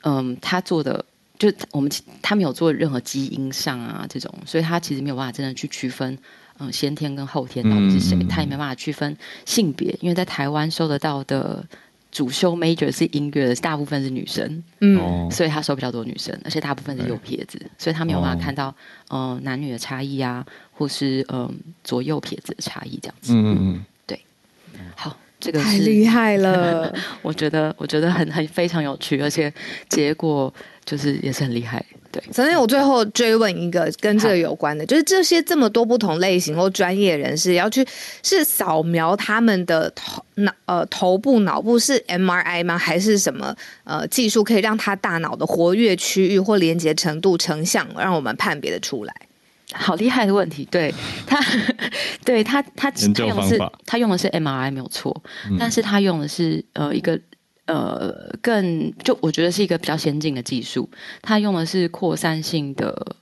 [0.05, 1.05] 嗯，他做的
[1.41, 1.91] 就我们
[2.23, 6.17] 他没有做任何基因上啊这种，所以他其实没有办法真的去区分。
[6.63, 8.17] 嗯，先天跟后天到底是谁？
[8.17, 11.65] 嗯嗯嗯他也没办法区分性别，因为在台湾收得到的
[12.11, 14.63] 主修 major 是音乐的，大部分是女生。
[14.81, 14.99] 嗯。
[14.99, 18.75] 哦，所以他收比较多女生，而且大部分是右撇子，所以他没有办法看到
[19.09, 21.55] 嗯、呃男女的差异啊，或是嗯、呃
[21.85, 23.33] 左右撇子的差异这样子。
[23.35, 24.21] 嗯嗯对。
[24.97, 26.93] 好，这个太厉害了，
[27.23, 29.53] 我觉得我觉得很很非常有趣，而且
[29.89, 30.53] 结果
[30.85, 31.85] 就是也是很厉害。
[32.13, 37.87] 对，曾经，我最后追问一个跟这个有关的，就是这些这么多不同类型或专业人士要去
[38.23, 42.77] 是扫描他们的头脑呃头部脑部是 MRI 吗？
[42.77, 43.55] 还是什么
[43.85, 49.15] 呃技术可以让他大脑的活跃区域或连接程度成像，让我们判别的出来？
[49.73, 50.93] 好厉害的问题，对。
[51.29, 51.41] 他，
[52.25, 55.57] 对他他他用的是他用的是 MRI 没有错，嗯。
[55.61, 57.17] 但是他用的是呃一个
[57.71, 60.91] 呃更就我觉得是一个比较先进的技术，
[61.23, 63.17] 它用的是扩散性的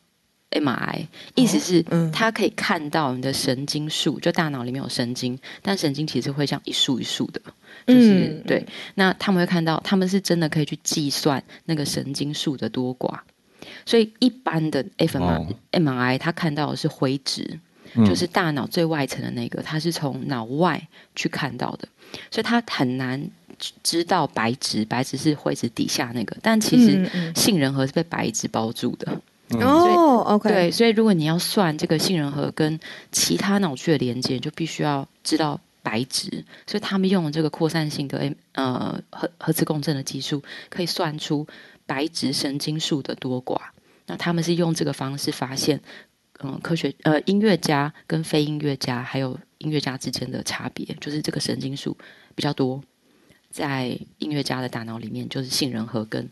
[0.51, 7.41] MRI，意思是嗯它可以看到你的神经束，就大脑里面有神经，但神经其实会这样一束一束的，
[7.87, 8.67] 就是、嗯对。
[8.95, 13.19] 那他们会看到，他们是真的可以去计算那个神经束的多寡。
[13.85, 17.61] 所以一般的 MRI 它看到的是灰质，
[17.95, 21.87] 嗯就是大脑最外层的那个，它是从脑外去看到的，
[22.31, 23.31] 所以它很难
[23.83, 29.07] 知道白质，白质是灰质底下那个，但其实杏仁核是被白质包住的。
[29.51, 32.79] 嗯哦，OK，对，所以如果你要算这个杏仁核跟
[33.11, 36.45] 其他脑区的连接，就必须要知道白质。
[36.67, 41.47] 所以他们用了这个扩散性的呃核核磁共振的技术，可以算出
[41.87, 43.59] 白质神经束的多寡。
[44.07, 45.81] 那他们是用这个方式发现，
[46.41, 51.97] 嗯、科学呃音乐家跟非音乐家还有音乐家之间的差别，就是这个神经束
[52.35, 52.83] 比较多，
[53.59, 56.29] 在音乐家的大脑里面就是杏仁核跟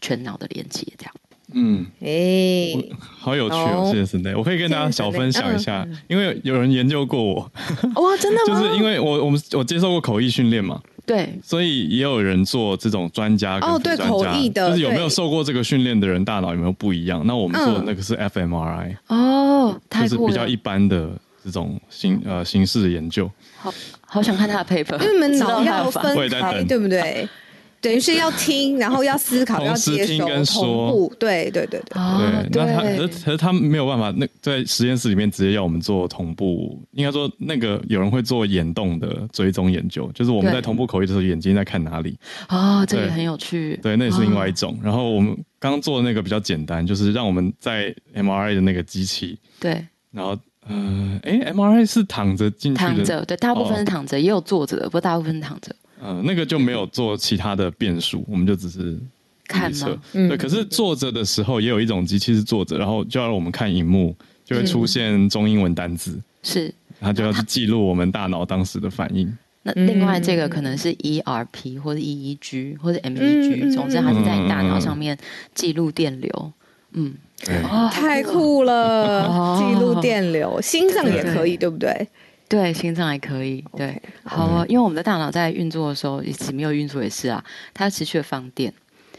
[0.00, 1.14] 全脑的连接这样。
[1.52, 7.52] 嗯，哎，好有趣哦哦，谢谢我可以跟大家小分享一下，因为有人研究过我，
[7.94, 8.60] 哇，真的吗？
[8.60, 17.24] 就是因为我我们我接受过口译训练嘛，对，所以也有人做这种专家跟哦对口译的就是有没有受过这个训练的人，大脑有没有不一样？
[17.24, 20.56] 那我们做的那个是 fMRI，、哦，就是比较一！
[20.56, 21.10] 般的
[21.44, 23.30] 这种形呃形式的研究。
[23.56, 23.72] 好
[24.06, 27.28] 好想看他的 paper，因为你们脑要分开，对不对？
[27.84, 32.00] 等于是要听，然后要思考，要接听跟说同步，对对对对。
[32.00, 42.18] 哦对，那他可是可是他没有办法，那在实验室里面直接要我们做同步，应该说那个有人会做眼动的追踪研究，就是我们在同步口译的时候，眼睛在看哪里，
[42.48, 43.78] 哦，这个对很有趣。
[43.82, 44.78] 对，那也是另外一种。
[44.82, 50.34] 然后我们刚刚做的那个比较简单，就是让我们在 MRI 的那个机器，对，然后
[50.68, 55.74] 呃，哎，MRI 是躺着进去的，躺着，对，大部分是哦躺着，也有坐着的，不过大部分是躺着。
[56.00, 58.98] 呃，那个就没有做其他的变数， 我们就只是
[59.46, 59.98] 看预测。
[60.12, 69.26] 嗯对，可是坐着的时候也有一种机器是坐着，然后就要让我们看荧幕，就会出现中英文单字，是，它就要去记录我们大脑当时的反应。
[69.66, 75.16] 那嗯另外这个可能是 ERP 或者 EEG 或者嗯 MEG，嗯总之它是在你大脑嗯上面
[75.54, 76.52] 记录电流。
[76.96, 77.33] 嗯，对，
[77.70, 79.26] 哦，太酷了！
[79.26, 82.08] 哦记录电流，心脏也可以，对不对？
[82.48, 83.64] 对，心脏也可以。
[83.76, 87.42] 对，好啊，因为我们的大脑在运作的时候，一直没有运作也是啊，
[87.72, 88.72] 它持续的放电。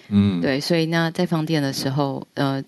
[0.10, 2.64] 嗯，对，所以那，在放电的时候，呃，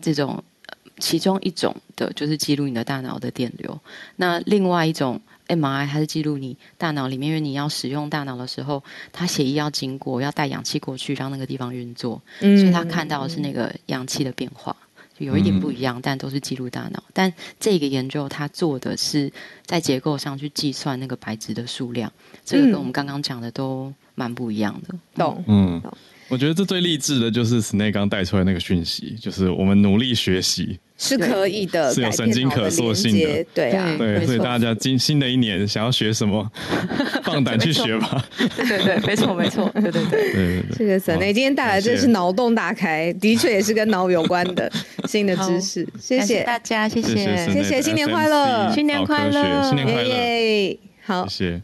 [0.00, 3.78] 这种呃其中一种的就是记录你的大脑的电流，
[4.16, 8.82] 那另外一种 MRI 它是记录你大脑里面，因为你要使用大脑的时候，
[9.12, 14.74] 它血液要经过，要带氧气过去，让那个地方运作，所以它看到的是那个氧气的变化。
[15.18, 17.02] 有一点不一样，但都是记录大脑。
[17.12, 19.30] 但这个研究它做的是
[19.64, 22.12] 在结构上去计算那个白质的数量，
[22.44, 24.94] 这个跟我们刚刚讲的都蛮不一样的。
[25.14, 25.82] 懂，嗯，
[26.28, 30.78] 我觉得这最励志的就是 Snake 刚带出来那个讯息，就是我们努力学习。
[30.98, 36.44] 是可以的，是有神经可塑性的，对啊，对，所以大家今新的一年想要学什么，
[37.22, 38.24] 放胆去学吧。
[38.56, 40.64] 对对，没错没错，对对对对对。
[40.76, 44.70] 这个神内今天带来真是脑洞大开，的确也是跟脑有关的
[45.06, 45.88] 新的知识。
[46.00, 51.62] 谢谢大家，谢谢谢谢，新年快乐，新年快乐，新年快乐，好，谢谢。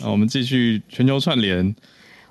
[0.00, 1.74] 那我们继续全球串联。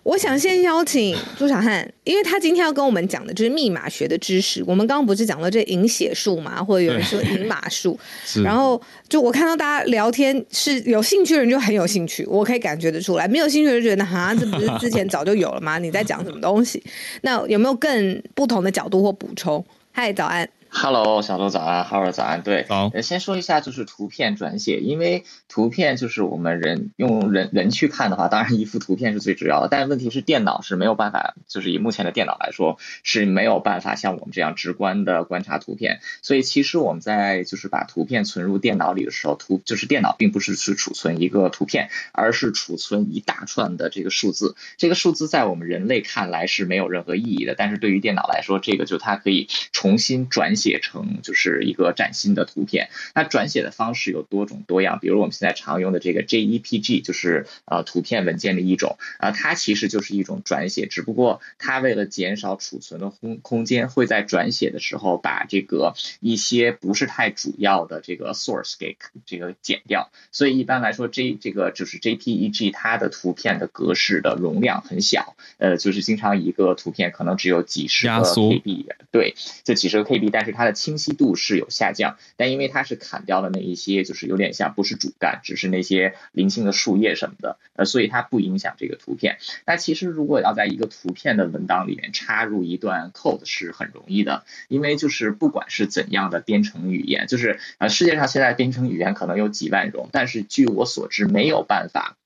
[0.06, 4.64] 我想先邀请朱小汉，因为他今天要跟我们讲的就是密码学的知识。
[4.68, 8.00] 我们刚刚不是讲了这隐写术嘛，或者有人说隐码术，
[8.46, 8.80] 然后
[9.10, 15.80] 就我看到大家聊天是有兴趣的人就很有兴趣，我可以感觉得出来；没有兴趣就觉得哈，这不是之前早就有了吗？
[15.80, 16.84] 你在讲什么东西？
[17.22, 19.66] 那有没有更不同的角度或补充？
[19.92, 20.48] 嗨，早安。
[20.78, 50.65] Hello，小周早安，Hello 早安，对，好，先说一下就是图片转写，因为图片就是我们人用人人去看的话，当然一幅图片是最主要的，但是问题是电脑是没有办法，就是以目前的电脑来说是没有办法像我们这样直观的观察图片，所以其实我们在就是把图片存入电脑里的时候，图就是电脑并不是去储存一个图片，而是储存一大串的这个数字，这个数字在我们人类看来是没有任何意义的，但是对于电脑来说，这个就它可以重新转写。
[50.66, 68.98] 写成就是一个崭新的图片，那转写的方式有多种多样，比如我们现在常用的这个 JPG，就是呃图片文件的一种，啊，它其实就是一种转写，只不过它为了减少储存的空空间，会在转写的时候把这个一些不是太主要的这个 source 给
[69.28, 89.38] 这个剪掉，所以一般来说，J 这个就是 JPEG，它的图片的格式的容量很小，呃，就是经常一个图片可能只有几十个 KB，对，就几十个 KB，但是它的清晰度是有下降，但因为它是砍掉了那一些，就是有点像不是主干，只是那些零星的树叶什么的，呃，所以它不影响这个图片。
[89.66, 102.18] 那其实如果要在一个图片的文档里面插入一段 code 是很容易的，因为就是不管是怎样的编程语言，就是呃世界上现在编程语言可能有几万种，但是据我所知没有办法。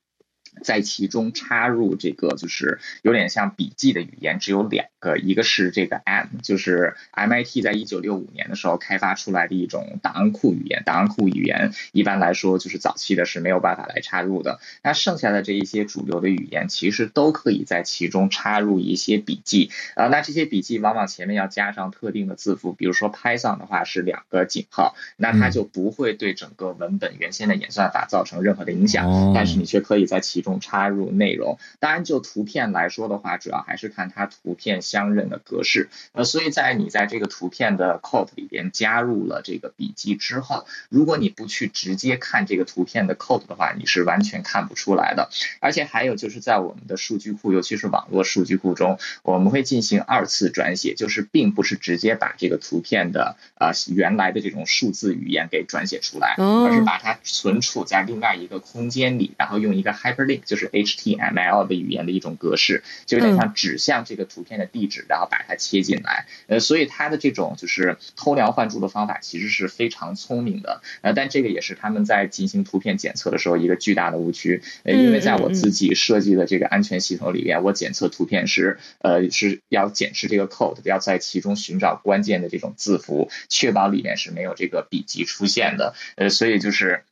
[0.62, 10.82] 在其中插入这个就是有点像笔记的语言，只有两个，一个是这个 M，就是 MIT 在一九六五年的时候开发出来的一种档案库语言。
[10.84, 14.60] 档案库语言一般来说就是早期的是没有办法来插入的。
[14.82, 19.70] 那剩下的这一些主流的语言，其实都可以在其中插入一些笔记。
[19.94, 29.32] 啊，那这些笔记往往前面要加上特定的字符，比如说 Python 的话是两个井号，那它就不会对整个文本原先的演算法造成任何的影响。
[29.34, 30.49] 但是你却可以在其中。
[30.58, 35.88] 插入内容，当然就图片来说的话，主要还是看它图片相认的格式。
[36.12, 45.28] 呃，所以在你在这个图片的 code 里边加入了这个笔记之后，如果你不去直接看这个图片的 code 的话，你是完全看不出来的。
[45.60, 59.92] 而且还有就是在我们的数据库，尤其是网络数据库中，我们会进行二次转写，就是并不是直接把这个图片的啊原来的这种数字语言给转写出来，而是把它存储在另外一个空间里，然后用一个
[60.38, 66.26] 就是 HTML 的语言的一种格式，就有点像指向这个图片的地址，然后把它切进来。
[66.46, 70.82] 呃，所以它的这种就是偷梁换柱的方法其实是非常聪明的。
[71.02, 74.62] 呃，但这个也是他们在进行图片检测的时候一个巨大的误区。
[74.84, 85.94] 呃，因为在我自己设计的这个安全系统里边，我检测图片是呃是要检视这个 code，要在其中寻找关键的这种字符，确保里面是没有这个笔记出现的。
[86.16, 87.04] 呃，所以就是。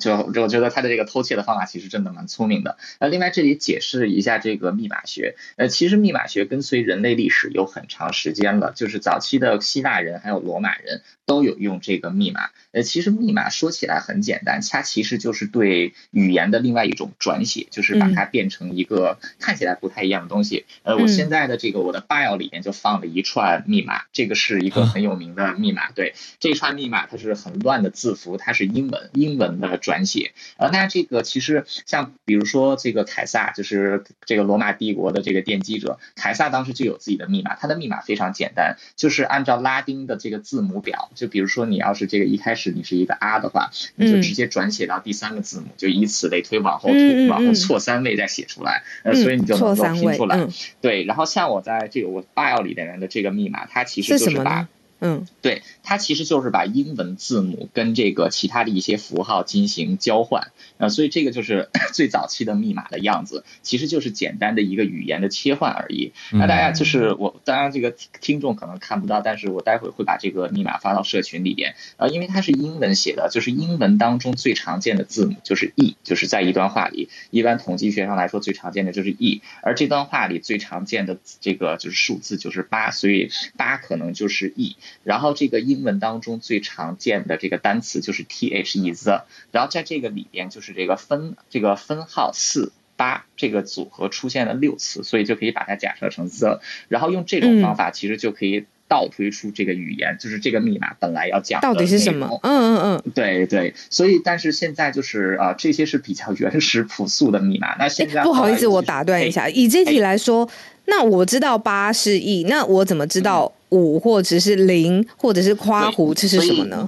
[0.00, 2.78] 就我觉得他的这个偷窃的方法其实真的蛮聪明的。
[2.98, 5.36] 那另外这里解释一下这个密码学。
[5.56, 12.48] 呃，其实密码学跟随人类历史有很长时间了，就是早期的希腊人还有罗马人都有用这个密码。
[12.70, 20.64] 呃，其实密码说起来很简单，它其实就是对语言的另外一种转写，就是把它变成一个看起来不太一样的东西。
[20.84, 25.90] 呃，我现在的这个我的 bio 里面就放了一串密码，这个是一个很有名的密码。
[25.90, 29.81] 对，这一串密码它是很乱的字符，它是英文，英文的。
[29.82, 50.46] 转写，呃，那这个其实像比如说这个凯撒，就是这个罗马帝国的这个奠基者，凯撒当时就有自己的密码，他的密码非常简单，就是按照拉丁的这个字母表，就比如说你要是这个一开始你是一个 R 的话，你就直接转写到第三个字母，就以此类推往后推，往后错三位再写出来，呃，所以你就能够拼出来。
[50.80, 54.68] 对，然后像我在这个我 bio 里的人的这个密码，它其实就是把。
[55.04, 66.12] 嗯，对，它其实就是把英文字母跟这个其他的一些符号进行交换，呃，所以这个就是 最早期的密码的样子，其实就是简单的一个语言的切换而已。
[66.32, 84.76] 那大家就是我，当然这个听众可能看不到，但是我待会会把这个密码发到社群里边，呃，因为它是英文写的，就是英文当中最常见的字母就是 e，就是在一段话里，一般统计学上来说最常见的就是 e，而这段话里最常见的这个就是数字就是八，所以八可能就是 e。
[85.04, 102.40] 然后这个英文当中最常见的这个单词就是 t h e the，然后在这个里边就是这个分这个分号四八这个组合出现了六次，所以就可以把它假设成 the，然后用这种方法其实就可以倒推出这个语言，就是这个密码本来要讲到底是什么？
[102.42, 107.76] 嗯嗯嗯，对对，所以但是现在就是啊，这些是比较原始朴素的密码。
[107.78, 110.48] 那现在不好意思，我打断一下，以这题来说，
[110.86, 113.52] 那我知道八是 e，那我怎么知道？
[113.72, 116.86] 五或者是零，或者是夸弧，这是什么呢？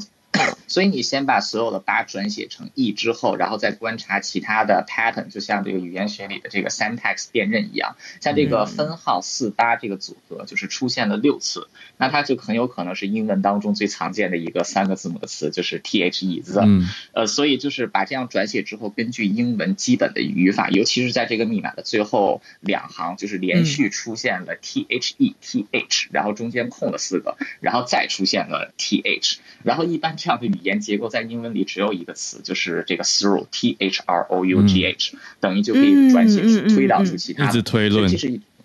[0.66, 16.64] 所以你先把所有的八转写成 e 之后，然后再观察其他的 pattern，就像这个语言学里的这个 syntax 辨认一样，像这个分号四八这个组合就是出现了六次，那它就很有可能是英文当中最常见的一个三个字母的词，就是 t h e the。
[17.12, 37.62] 呃，所以就是把这样转写之后，根据英文基本的语法，尤其是在这个密码的最后两行，就是连续出现了 t h e t h，然后中间空了四个，然后再出现了 t h，然后一般这样的语言结构在英文里只有一个词，就是这个 through，t h r o u g h，等于就可以转写出推导出其他的。
[37.62, 38.10] 推论。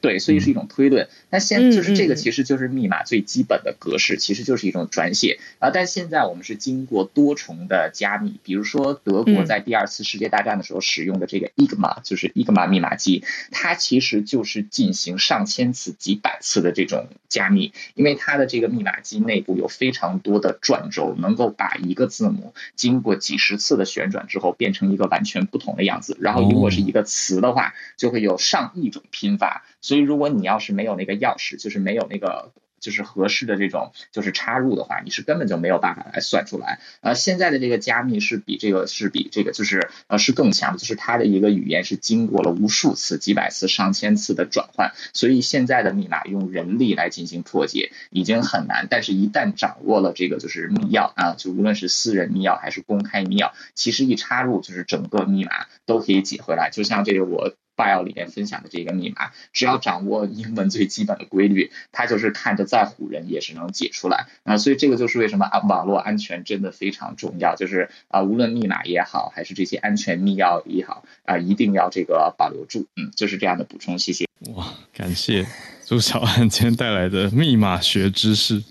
[0.02, 1.10] 对，所以是一种推论。
[1.30, 5.70] 那现就是这个，其实就是密码最基本的格式，其实就是一种转写啊。
[5.72, 26.18] 但现在我们是经过多重的加密，比如说德国在第二次世界大战的时候使用的这个 Enigma，就是 Enigma 密码机，它其实就是进行上千次、几百次的这种加密，因为它的这个密码机内部有非常多的转轴，能够把一个字母经过几十次的旋转之后变成一个完全不同的样子。
[26.20, 29.66] 然后如果是一个词的话，就会有上亿种拼法。
[29.82, 32.51] 所以，如果你要是没有那个钥匙，就是没有那个
[32.82, 36.80] 就是合适的这种就是插入的话，你是根本就没有办法来算出来。
[37.01, 48.88] 呃，现在的这个加密是比这个是比这个就是呃是更强，就是它的一个语言是经过了无数次、几百次、上千次的转换，所以现在的密码用人力来进行破解已经很难。
[48.89, 56.69] 但是，一旦掌握了这个就是密钥啊，就无论是私人密钥还是公开密钥，其实一插入就是整个密码都可以解回来。
[56.69, 57.53] 就像这个我。
[57.80, 64.57] File 里面分享的这个密码，只要掌握英文最基本的规律，它就是看着再唬人也是能解出来啊。
[64.57, 72.88] 所以这个就是为什么啊，网络安全真的非常重要，就是啊，无论密码也好，还是这些安全密钥也好啊，一定要这个保留住。
[72.97, 74.25] 嗯，就是这样的补充，谢谢。
[74.55, 75.45] 哇，感谢
[75.86, 78.63] 朱小安今天带来的密码学知识。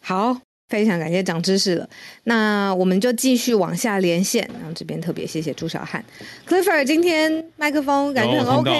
[0.00, 0.51] 好。
[0.72, 1.86] 非常感谢长知识了，
[2.24, 4.42] 那我们就继续往下连线。
[4.58, 6.02] 然后这边特别谢谢朱小汉
[6.48, 8.72] ，Clifford 今天麦克风感觉很 OK，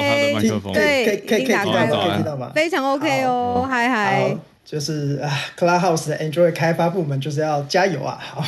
[0.72, 4.34] 对，可以可以打开了，非常 OK 哦，嗨嗨，
[4.64, 8.18] 就是啊，Cloudhouse 的 Android 开发部门就是要加油啊！
[8.18, 8.42] 好，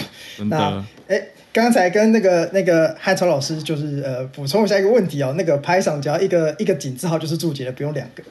[0.49, 1.23] 那哎，
[1.53, 8.23] 刚才跟那个那个汉超老师就是呃补充一下一个问题哦，那个 Python 只要一个一个井字号就是注解的，不用两个。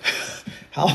[0.74, 0.92] 好。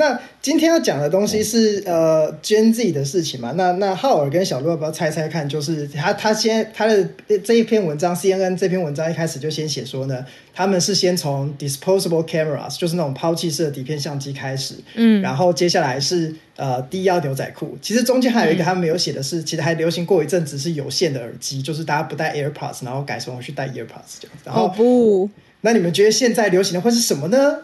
[0.00, 3.52] 那今天要讲的东西是呃 Gen Z 的事情嘛？
[3.56, 5.48] 那那浩尔跟小鹿要不要猜猜看？
[5.48, 7.04] 就是他他先他的
[7.42, 10.24] 这一篇文章，CNN 这篇文章一开始就先写说呢，
[10.54, 17.76] 他们是先从 disposable cameras，就是那种抛弃式的底片相机开始，嗯，然后接下来是呃低腰牛仔裤。
[17.82, 24.36] 其实中间还有一个他们没有写的是，其实还流行过一阵子是有线的耳机，就是大家不戴 AirPods，然后改成去戴 AirPods 这样。
[24.44, 25.28] 然后不，
[25.62, 27.56] 那你们觉得现在流行的会是什么呢？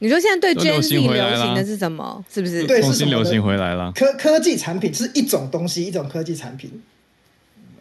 [0.00, 2.22] 你说现在对 Gen Z 流行的是什么？
[2.32, 2.64] 是不是？
[2.66, 3.92] 对，重新流行回来了。
[3.94, 6.82] 科科技产品是一种东西，一种科技产品。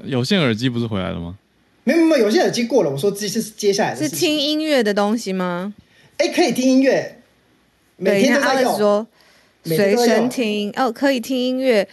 [0.03, 1.38] 有线耳机不是回来了吗？
[1.84, 2.89] 没有没有，有线耳机过了。
[2.89, 5.74] 我说这是接下来的是听音乐的东西吗？
[6.18, 7.20] 哎，可以听音乐。
[7.97, 8.78] 每天都在用。
[8.78, 9.07] 说
[9.64, 11.88] 随身听哦，可以听音乐。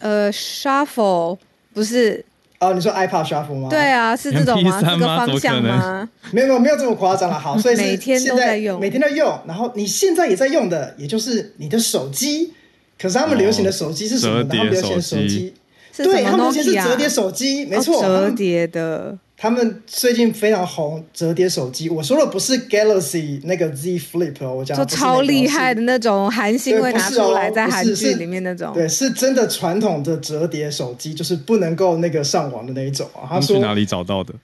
[0.00, 1.38] 呃，Shuffle
[1.72, 2.24] 不是。
[2.60, 3.68] 哦，你说 iPad Shuffle 吗？
[3.70, 4.80] 对啊，是这种吗？
[4.80, 6.08] 这个方向吗？
[6.32, 7.38] 没有没有没有这么夸张了。
[7.38, 9.38] 好，所以每天都在用，每天都用。
[9.46, 12.52] 然后你现在也在用的，也就是你的手机。
[13.00, 14.42] 可是他们流行的手机是什么？
[14.42, 15.54] 他们流行的手机，
[15.96, 19.16] 对，他们流行是折叠手机，没错，折叠的。
[19.40, 33.22] 他们最近非常红折叠手机，我说的不是 Galaxy 那个 Z Flip 哦，我讲就超厉害的那种韩星会拿出来在韩剧里面那种，对，是真的传统的折叠手机，就是不能够那个上网的那一种啊。
[33.28, 34.34] 他说哪里找到的？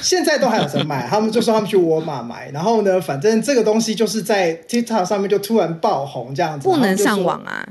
[0.00, 7.66] 现在都还有在卖，他们就说他们去沃尔玛买，然后呢，反正这个东西就是在 TikTok 上面就突然爆红这样子，不能上网啊。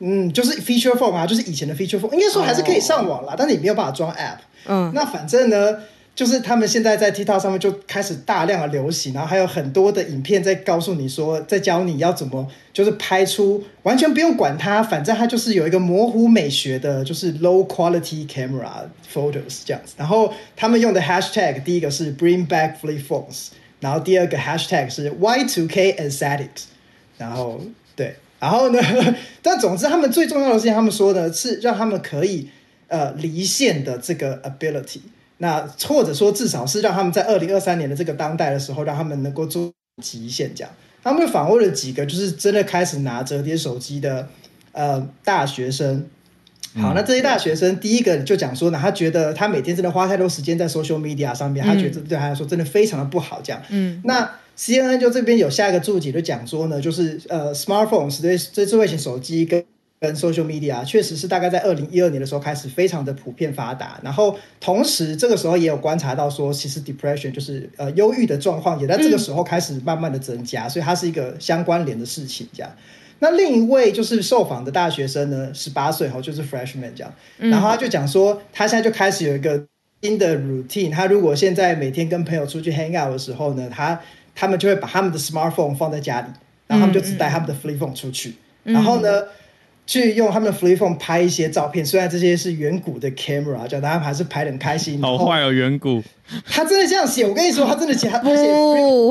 [0.00, 4.38] 嗯，就是 feature phone 啊，就是以前的 feature phone，应该说还是可以上网啦，但是你没有办法装 app。
[4.66, 5.76] 嗯，那反正呢。
[6.20, 18.68] 就是他们现在在 TikTok 上面就开始大量的流行，然后还有很多的影片在告诉你说，在教你要怎么就是拍出完全不用管它，反正它就是有一个模糊美学的，就是 low quality camera
[19.10, 19.94] photos 这样子。
[19.96, 23.46] 然后他们用的 hashtag 第一个是 bring back flip phones，
[23.80, 26.64] 然后第二个 hashtag 是 Y2K aesthetics。
[27.16, 27.58] 然后
[27.96, 28.78] 对，然后呢，
[29.40, 32.50] 但总之他们最重要的事情，他们说的是让他们可以
[32.88, 35.00] 呃离线的这个 ability。
[35.42, 39.72] 那或者说，至少是让他们在二零二三年的这个当代的时候，让他们能够做
[40.02, 40.70] 极限这样。
[41.02, 44.28] 他们访问了几个，就是真的开始拿折叠手机的
[44.72, 46.06] 呃大学生。
[46.74, 53.40] 好，那这些大学生第一个就讲说呢，他觉得他每天真的花太多时间在 social media 上面，他觉得对他来说真的非常的不好。
[53.42, 59.64] 这样，嗯，那 CNN 就这边有下一个注解就讲说呢，就是呃，smartphones 这这智慧型手机跟
[60.00, 72.72] 跟 social media 确实是大概在二零一二年的时候开始非常的普遍发达，然后同时这个时候也有观察到说，其实 depression 就是呃忧郁的状况也在这个时候开始慢慢的增加，所以它是一个相关联的事情这样。
[73.18, 79.62] 那另一位就是受访的大学生呢，十八岁哈，就是 freshman 这样，然后他就讲说，他现在就开始有一个
[80.00, 84.00] 新的 routine，他如果现在每天跟朋友出去 hang out 的时候呢，他
[84.34, 86.28] 他们就会把他们的 smartphone 放在家里，
[86.66, 89.24] 然后他们就只带他们的 flip phone 出去，然后呢。
[89.90, 95.02] 去用他们的 flip phone 拍一些照片，虽然这些是远古的 camera，叫大家还是拍的很开心。
[95.02, 96.00] 好坏哦，远古。
[96.46, 98.52] 他真的这样写，我跟你说，他真的写，他写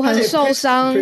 [0.02, 0.96] 很受伤。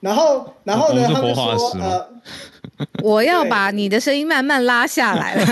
[0.00, 2.08] 然后，然后呢，他们说，呃，
[3.04, 5.44] 我要把你的声音慢慢拉下来了。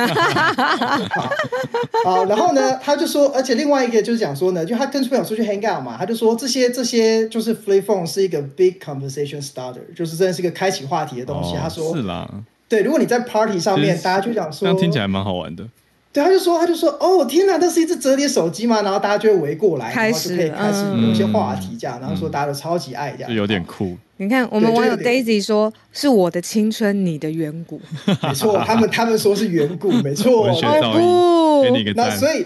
[2.06, 11.54] 好，然后呢，他就说，而且另外一个就是讲说呢，就他跟朋友出去 hang out 嘛，他就说这些这些就是 flip phone 是一个 big conversation starter，就是真的是一个开启话题的东西。
[11.60, 12.26] 他说是啦。
[12.72, 15.62] 对，如果你在 party 上面，大家就讲说，这样听起来蛮好玩的。
[16.10, 18.80] 对，他就说，他就说，哦，天哪，那是一只折叠手机吗？
[18.80, 23.94] 然后大家就会围过来，然后就可以开始有一些话题这样，然后说大家都超级爱这样，有点酷。
[24.16, 31.64] 你看，我们网友 Daisy 说，是我的青春，你的远古，没错，他们他们说是远古，没错，好酷。
[31.94, 32.42] 那所以。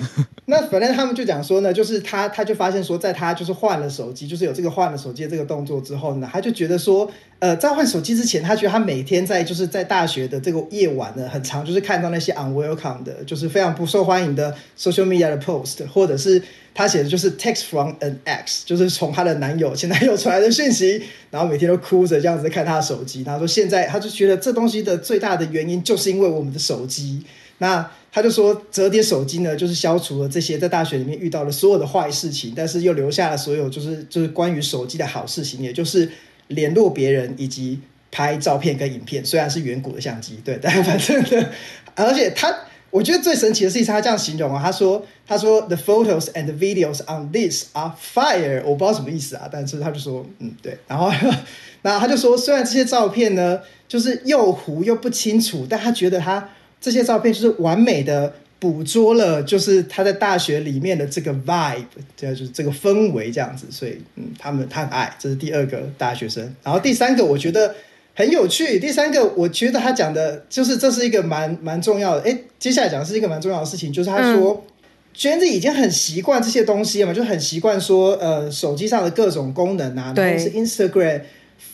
[0.49, 16.41] 那反正他们就讲说呢，就是他他就发现说，在他就是换了手机，就是有这个换了手机的这个动作之后呢，他就觉得说，呃，在换手机之前，他觉得他每天在就是在大学的这个夜晚呢，很长，就是看到那些 unwelcome 的，就是非常不受欢迎的 social media 的 post，或者是
[16.73, 27.25] 他写的就是 text from an ex，就是从他的男友前男友传来的讯息，然后每天都哭着这样子看他的手机，他说现在他就觉得这东西的最大的原因就是因为我们的手机，
[27.59, 27.91] 那。
[28.13, 36.11] 他就说，折叠手机呢，就是消除了这些在大学里面遇到的所有的坏事情，但是又留下了所有就是就是关于手机的好事情，也就是
[36.49, 37.79] 联络别人以及
[38.11, 39.23] 拍照片跟影片。
[39.23, 41.47] 虽然是远古的相机，对，但反正呢，
[41.95, 42.57] 而且他
[42.89, 51.13] 我觉得最神奇的是他这样形容啊，他说他说 the photos and videos on this are fire，我不知道什么意思啊，但是他就说嗯对，然后
[51.83, 56.49] 然后他就说，虽然这些照片呢就是又糊又不清楚，但他觉得他。
[56.81, 61.85] 这些照片就是完美的捕捉了，就是他在大学里面的这个 vibe，
[62.17, 66.55] 就是这个氛围这样子，所以嗯，他们他很爱，这是第二个大学生。
[66.63, 67.75] 然后第三个我觉得
[68.15, 72.23] 很有趣，第三个我觉得他讲的就是这是一个蛮蛮重要的。
[72.23, 74.65] 哎，接下来讲的是一个蛮重要的事情，就是他说，
[75.13, 81.21] 娟子已经很习惯这些东西了嘛，就很习惯说呃手机上的各种功能啊，然后是 Instagram。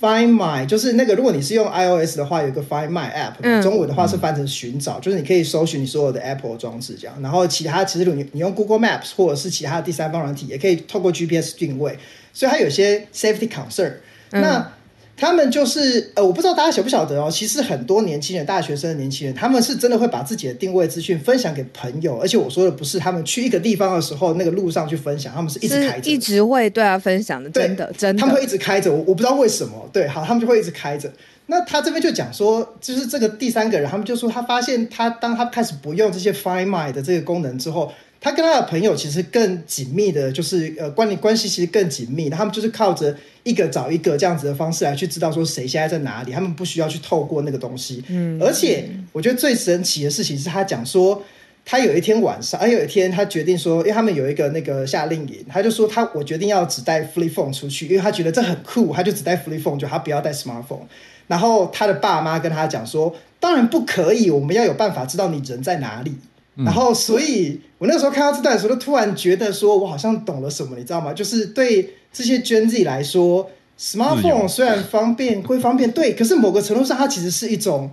[0.00, 7.14] Find My 就是那个，如果你是用 iOS 的话，有一个 Find My App，中文的话是翻成寻找，就是你可以搜寻你所有的 Apple 装置这样。
[7.22, 11.98] 然后其他其实你你用 Google Maps 或者是其他的第三方软体，也可以透过 GPS 定位，
[12.32, 13.92] 所以它有些 safety concern。
[14.30, 14.72] 那
[15.16, 17.30] 他们就是呃，我不知道大家晓不晓得哦。
[17.30, 22.18] 其实很多年轻人，大学生的年轻人，他们是真的会把自己的定位资讯分享给朋友。
[22.18, 28.90] 而且我说的不是他们去一个地方的时候，那个路上去分享，他们是一直开着，一直会对啊分享的，真的真的，他们会一直开着。
[28.90, 31.12] 我我不知道为什么，对，好，他们就会一直开着。
[31.46, 37.92] 那他这边就讲说，就是这个第三个人，他们就说他发现他当他开始不用这些 Find My 的这个功能之后。
[38.22, 42.30] 他跟他的朋友其实更紧密的，就是呃关联关系其实更紧密。
[42.30, 48.04] 他们就是靠着一个找一个这样子的方式来去知道说谁现在在哪里，他们不需要去透过那个东西。
[48.08, 51.20] 嗯，而且我觉得最神奇的事情是他讲说，
[51.64, 60.86] 他有一天晚上，而有一天他决定说，因为他们有一个那个夏令营，他就说他我决定要只带 flip phone 出去，因为他觉得这很酷，他就只带 flip phone，就他不要带 smartphone。
[61.26, 66.14] 然后他的爸妈跟他讲说，当然不可以，我们要有办法知道你人在哪里。
[66.54, 71.12] 然后，所以我那时候看到这段的时候，突然觉得说，我好像懂了什么，你知道吗？
[71.12, 77.90] 就是对这些捐自己来说，smartphone 虽然方便归方便，对，可是某个程度上，它其实是一种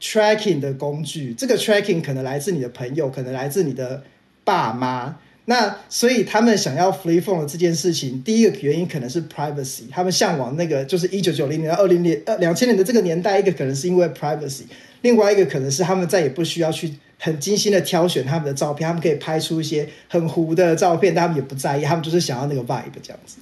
[0.00, 4.04] tracking 的工具，这个 tracking 可能来自你的朋友，可能来自你的
[4.44, 5.16] 爸妈。
[5.48, 14.62] 那所以他们想要 free phone 的这件事情，第一个原因可能是 privacy，他们向往那个就是一九九零年到二零年呃两千年的这个年代，一个可能是因为 privacy，
[15.02, 23.38] 另外一个可能是他们再也不需要去很精心的挑选他们的照片，他们可以拍出一些很糊的照片，但他们也不在意，他们就是想要那个 vibe 这样子。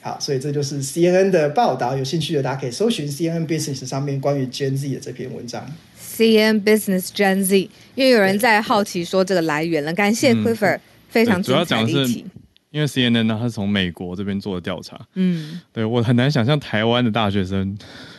[0.00, 5.66] 好，所以这就是 CNN 的报道，有兴趣的大家可以搜寻 CNN Business 上面关于 Gen Z 的这篇文章。
[5.98, 10.78] CNN Business Gen Z，因为有人在好奇说这个来源了，感谢 Quiver。
[11.08, 12.22] 非常主要讲的是，
[12.70, 15.00] 因为 CNN 呢，它是从美国这边做的调查。
[15.14, 17.76] 嗯，对我很难想象台湾的大学生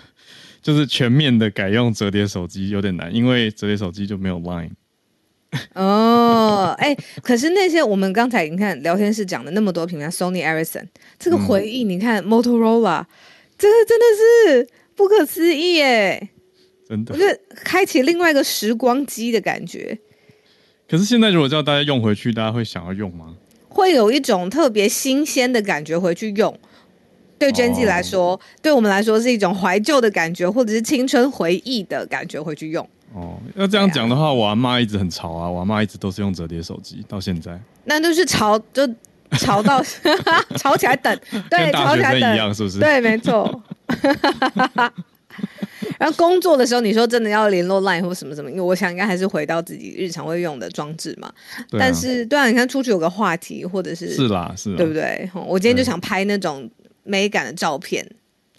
[0.62, 4.72] 就是全面的改用折叠手机有点难，因为折叠手机就没有 Line。
[5.74, 10.86] 哦，哎，可是那些我们刚才你看聊天室讲的那么多品牌，Sony Ericsson
[11.18, 13.04] 这个回忆，你看 Motorola，
[13.58, 16.30] 这个真的是不可思议耶，
[16.88, 19.98] 真的，我觉得开启另外一个时光机的感觉。
[20.88, 23.36] 可是现在如果叫大家用回去，大家会想要用吗？
[23.68, 26.56] 会有一种特别新鲜的感觉回去用。
[27.38, 32.88] 对 Gen Z 来说，对我们来说是一种怀旧的感觉，或者是青春回忆的感觉回去用。
[33.14, 37.60] 哦，要这样讲的话，我阿妈一直很潮啊，我阿妈一直都是用折叠手机到现在。
[37.86, 38.88] 那就是潮，就
[39.32, 39.82] 潮到
[40.58, 42.80] 潮起来等，对，潮起来等一样，是不是？
[42.80, 43.64] 对，没错。
[45.98, 51.30] 然后工作的时候，你说真的要联络 Line 或什么什么，因为我想应该还是回到自己日常会用的装置嘛。
[51.72, 55.30] 但是，对啊，你看出去有个话题，或者是是啦，是，对不对？
[55.34, 56.70] 我今天就想拍那种
[57.04, 58.08] 美感的照片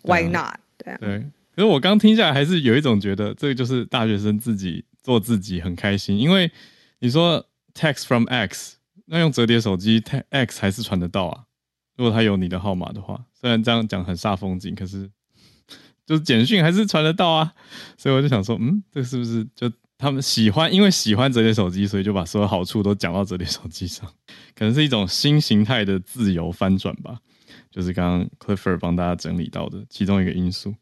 [0.03, 0.57] ，Why not？
[0.77, 0.99] 对啊。
[1.01, 1.25] 对。
[1.55, 6.51] 可是我刚听下来，还是有一种觉得，这个就是大学生自己做自己很开心，因为
[7.01, 8.77] 你说 Text from X，
[9.07, 11.45] 那用折叠手机，X 还是传得到啊。
[11.97, 15.11] 如果他有你的号码的话，虽然这样讲很煞风景，可是。
[16.07, 17.53] 就是简讯还是传得到啊，
[17.97, 24.13] 所以我就想说，嗯，这是不是就他们喜欢，因为喜欢折叠手机，所以就把所有好处都讲到折叠手机上，
[24.57, 27.21] 可能是一种新形态的自由翻转吧。
[27.71, 30.75] 就是刚刚 Clifford 帮大家整理到的其中一个因素。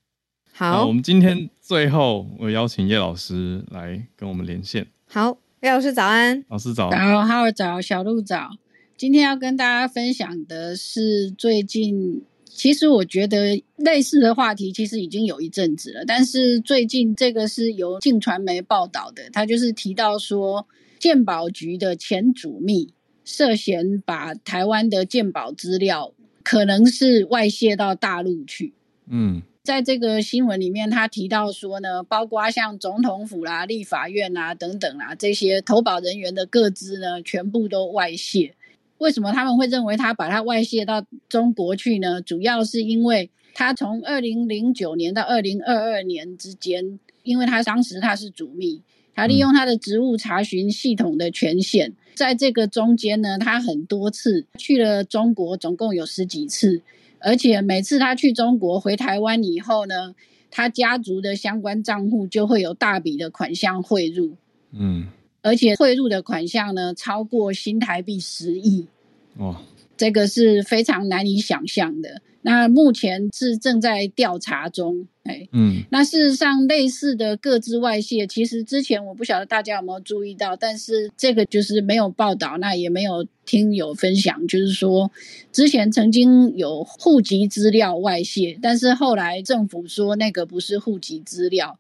[0.59, 4.85] 好，我们今天最后我邀请叶老师来跟我们连线。
[5.07, 8.51] 好，叶老师早安，老师早，好，好早，小鹿早。
[8.97, 12.25] 今天要跟大家分享的是最近。
[12.45, 20.67] 其实我觉得类似的话题其实已经有一阵子了，但是最近这个是由晋传媒报道的，他就是提到说，
[20.99, 22.93] 鉴宝局的前主秘
[23.25, 28.75] 涉嫌把台湾的鉴宝资料可能是外泄到大陆去。
[29.07, 38.55] 嗯，在这个新闻里面，他提到说呢，包括像总统府啦、立法院啊等等啊这些投保人员的各资呢，全部都外泄。
[38.97, 42.23] 为什么他们会认为他把它外泄到中国去呢？
[42.23, 48.81] 主要是因为他从二零零九年到二零二二年之间，因为他当时他是主秘，
[49.15, 56.81] 他利用他的职务查询系统的权限，在这个中间呢，他很多次去了中国，总共有十几次，
[57.21, 60.15] 而且每次他去中国回台湾以后呢，
[60.51, 64.37] 他家族的相关账户就会有大笔的款项汇入。
[64.73, 65.09] 嗯。
[65.41, 68.89] 而且汇入的款项呢，超过新台币十亿，
[69.37, 69.63] 哇，
[69.97, 72.21] 这个是非常难以想象的。
[72.43, 85.11] 那目前是正在调查中，哎，嗯，那事实上类似的各自外泄，其实之前我不晓得大家有没有注意到，但是这个就是没有报道，那也没有听有分享，就是说
[85.53, 91.79] 之前曾经有户籍资料外泄，但是后来政府说那个不是户籍资料，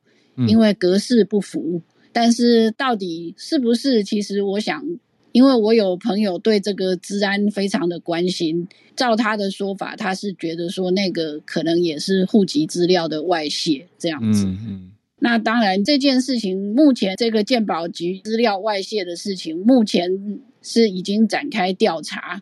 [0.48, 1.80] 因为格式不符。
[2.10, 4.02] 但是到底是不是？
[4.02, 4.82] 其实我想，
[5.32, 8.66] 因为我有朋友对这个治安非常的关心，
[8.96, 14.44] 照他的说法，他是觉得说那个可能也是户籍资料的外泄这样子。
[14.46, 14.90] 嗯嗯。
[15.20, 22.40] 那当然，这件事情目前这个鉴宝局资料外泄的事情，目前是已经展开调查。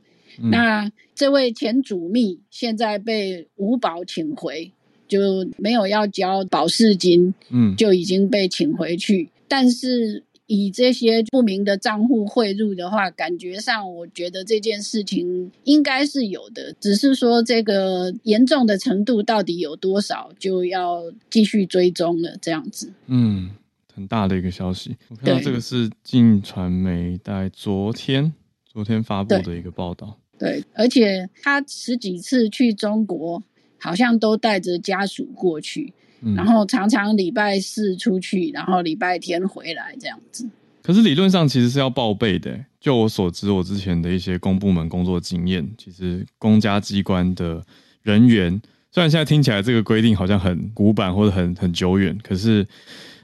[0.51, 4.71] 那这位前主秘现在被五保请回，
[5.09, 9.31] 就没有要交保释金，嗯，就已经被请回去。
[9.49, 22.37] 但是以这些不明的账户汇入的话，感觉上我觉得这件事情应该是有的，只是说这个严重的程度到底有多少，就要继续追踪了。
[22.41, 23.51] 这样子，嗯，
[23.93, 24.97] 很大的一个消息。
[25.09, 28.33] 我看到这个是晋传媒在昨天
[28.65, 30.19] 昨天发布的一个报道。
[30.39, 33.43] 对，而且他十几次去中国，
[33.79, 35.93] 好像都带着家属过去。
[36.37, 40.49] 然后常常礼拜四出去，然后礼拜天回来这样子。
[40.83, 42.59] 可是理论上其实是要报备的。
[42.81, 47.61] 就我所知，我之前的一些公部门工作经验，其实公家机关的
[48.03, 48.61] 人员，
[48.93, 52.65] 虽然现在听起来这个规定好像很古板或者很很久远，可是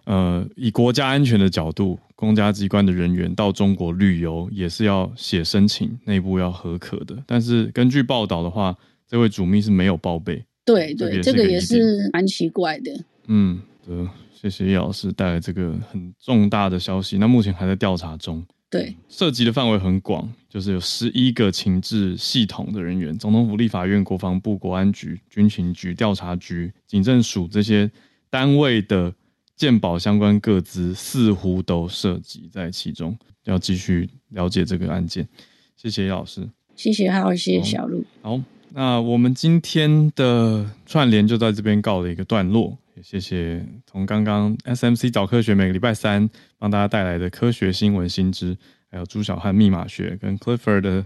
[0.05, 7.23] 呃，以国家安全的角度，公家机关的人员到中国旅游也是要写申请，内部要合可的。
[7.25, 8.77] 但是根据报道的话，
[9.07, 10.45] 这位主秘是没有报备。
[10.65, 13.05] 对对，这个也是蛮奇怪的。
[13.27, 17.19] 嗯，对，谢谢叶老师带来这个很重大的消息。
[17.19, 18.45] 那目前还在调查中。
[18.71, 27.91] 对，涉及的范围很广，就是有十一个情治系统的人员，总统府、立法院、国防部、国安局、军情局、调查局、警政署这些
[28.31, 29.13] 单位的
[29.57, 33.15] 鉴保相关各资，似乎都涉及在其中。
[33.45, 35.29] 要继续了解这个案件。
[35.77, 38.03] 谢谢叶老师，谢谢还有谢谢小鹿。
[38.23, 38.41] 好，
[38.75, 42.79] 那我们今天的串联就在这边告了一个段落。
[42.95, 48.57] 也谢谢从刚刚 S M C 早科学每个礼拜三帮大家带来的科学新闻新知，
[48.91, 51.05] 还有朱小汉密码学跟 Clifford 的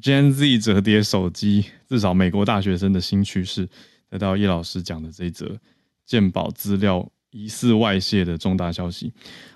[0.00, 3.68] Gen Z 折叠手机，至少美国大学生的新趋势，
[4.10, 5.58] 再到叶老师讲的这一则
[6.06, 9.12] 鉴宝资料疑似外泄的重大消息。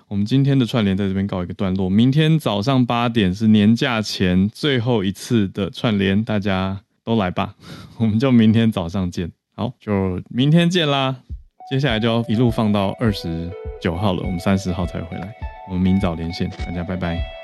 [0.07, 7.55] 我们今天的串联在这边告一个段落，明天早上八点是年假前最后一次的串联，大家都来吧，
[7.97, 11.15] 我们就明天早上见，好，就明天见啦。
[11.71, 13.49] 接下来就要一路放到二十
[13.81, 15.33] 九号了，我们三十号才回来。
[15.67, 17.38] 我们明早连线，大家拜拜。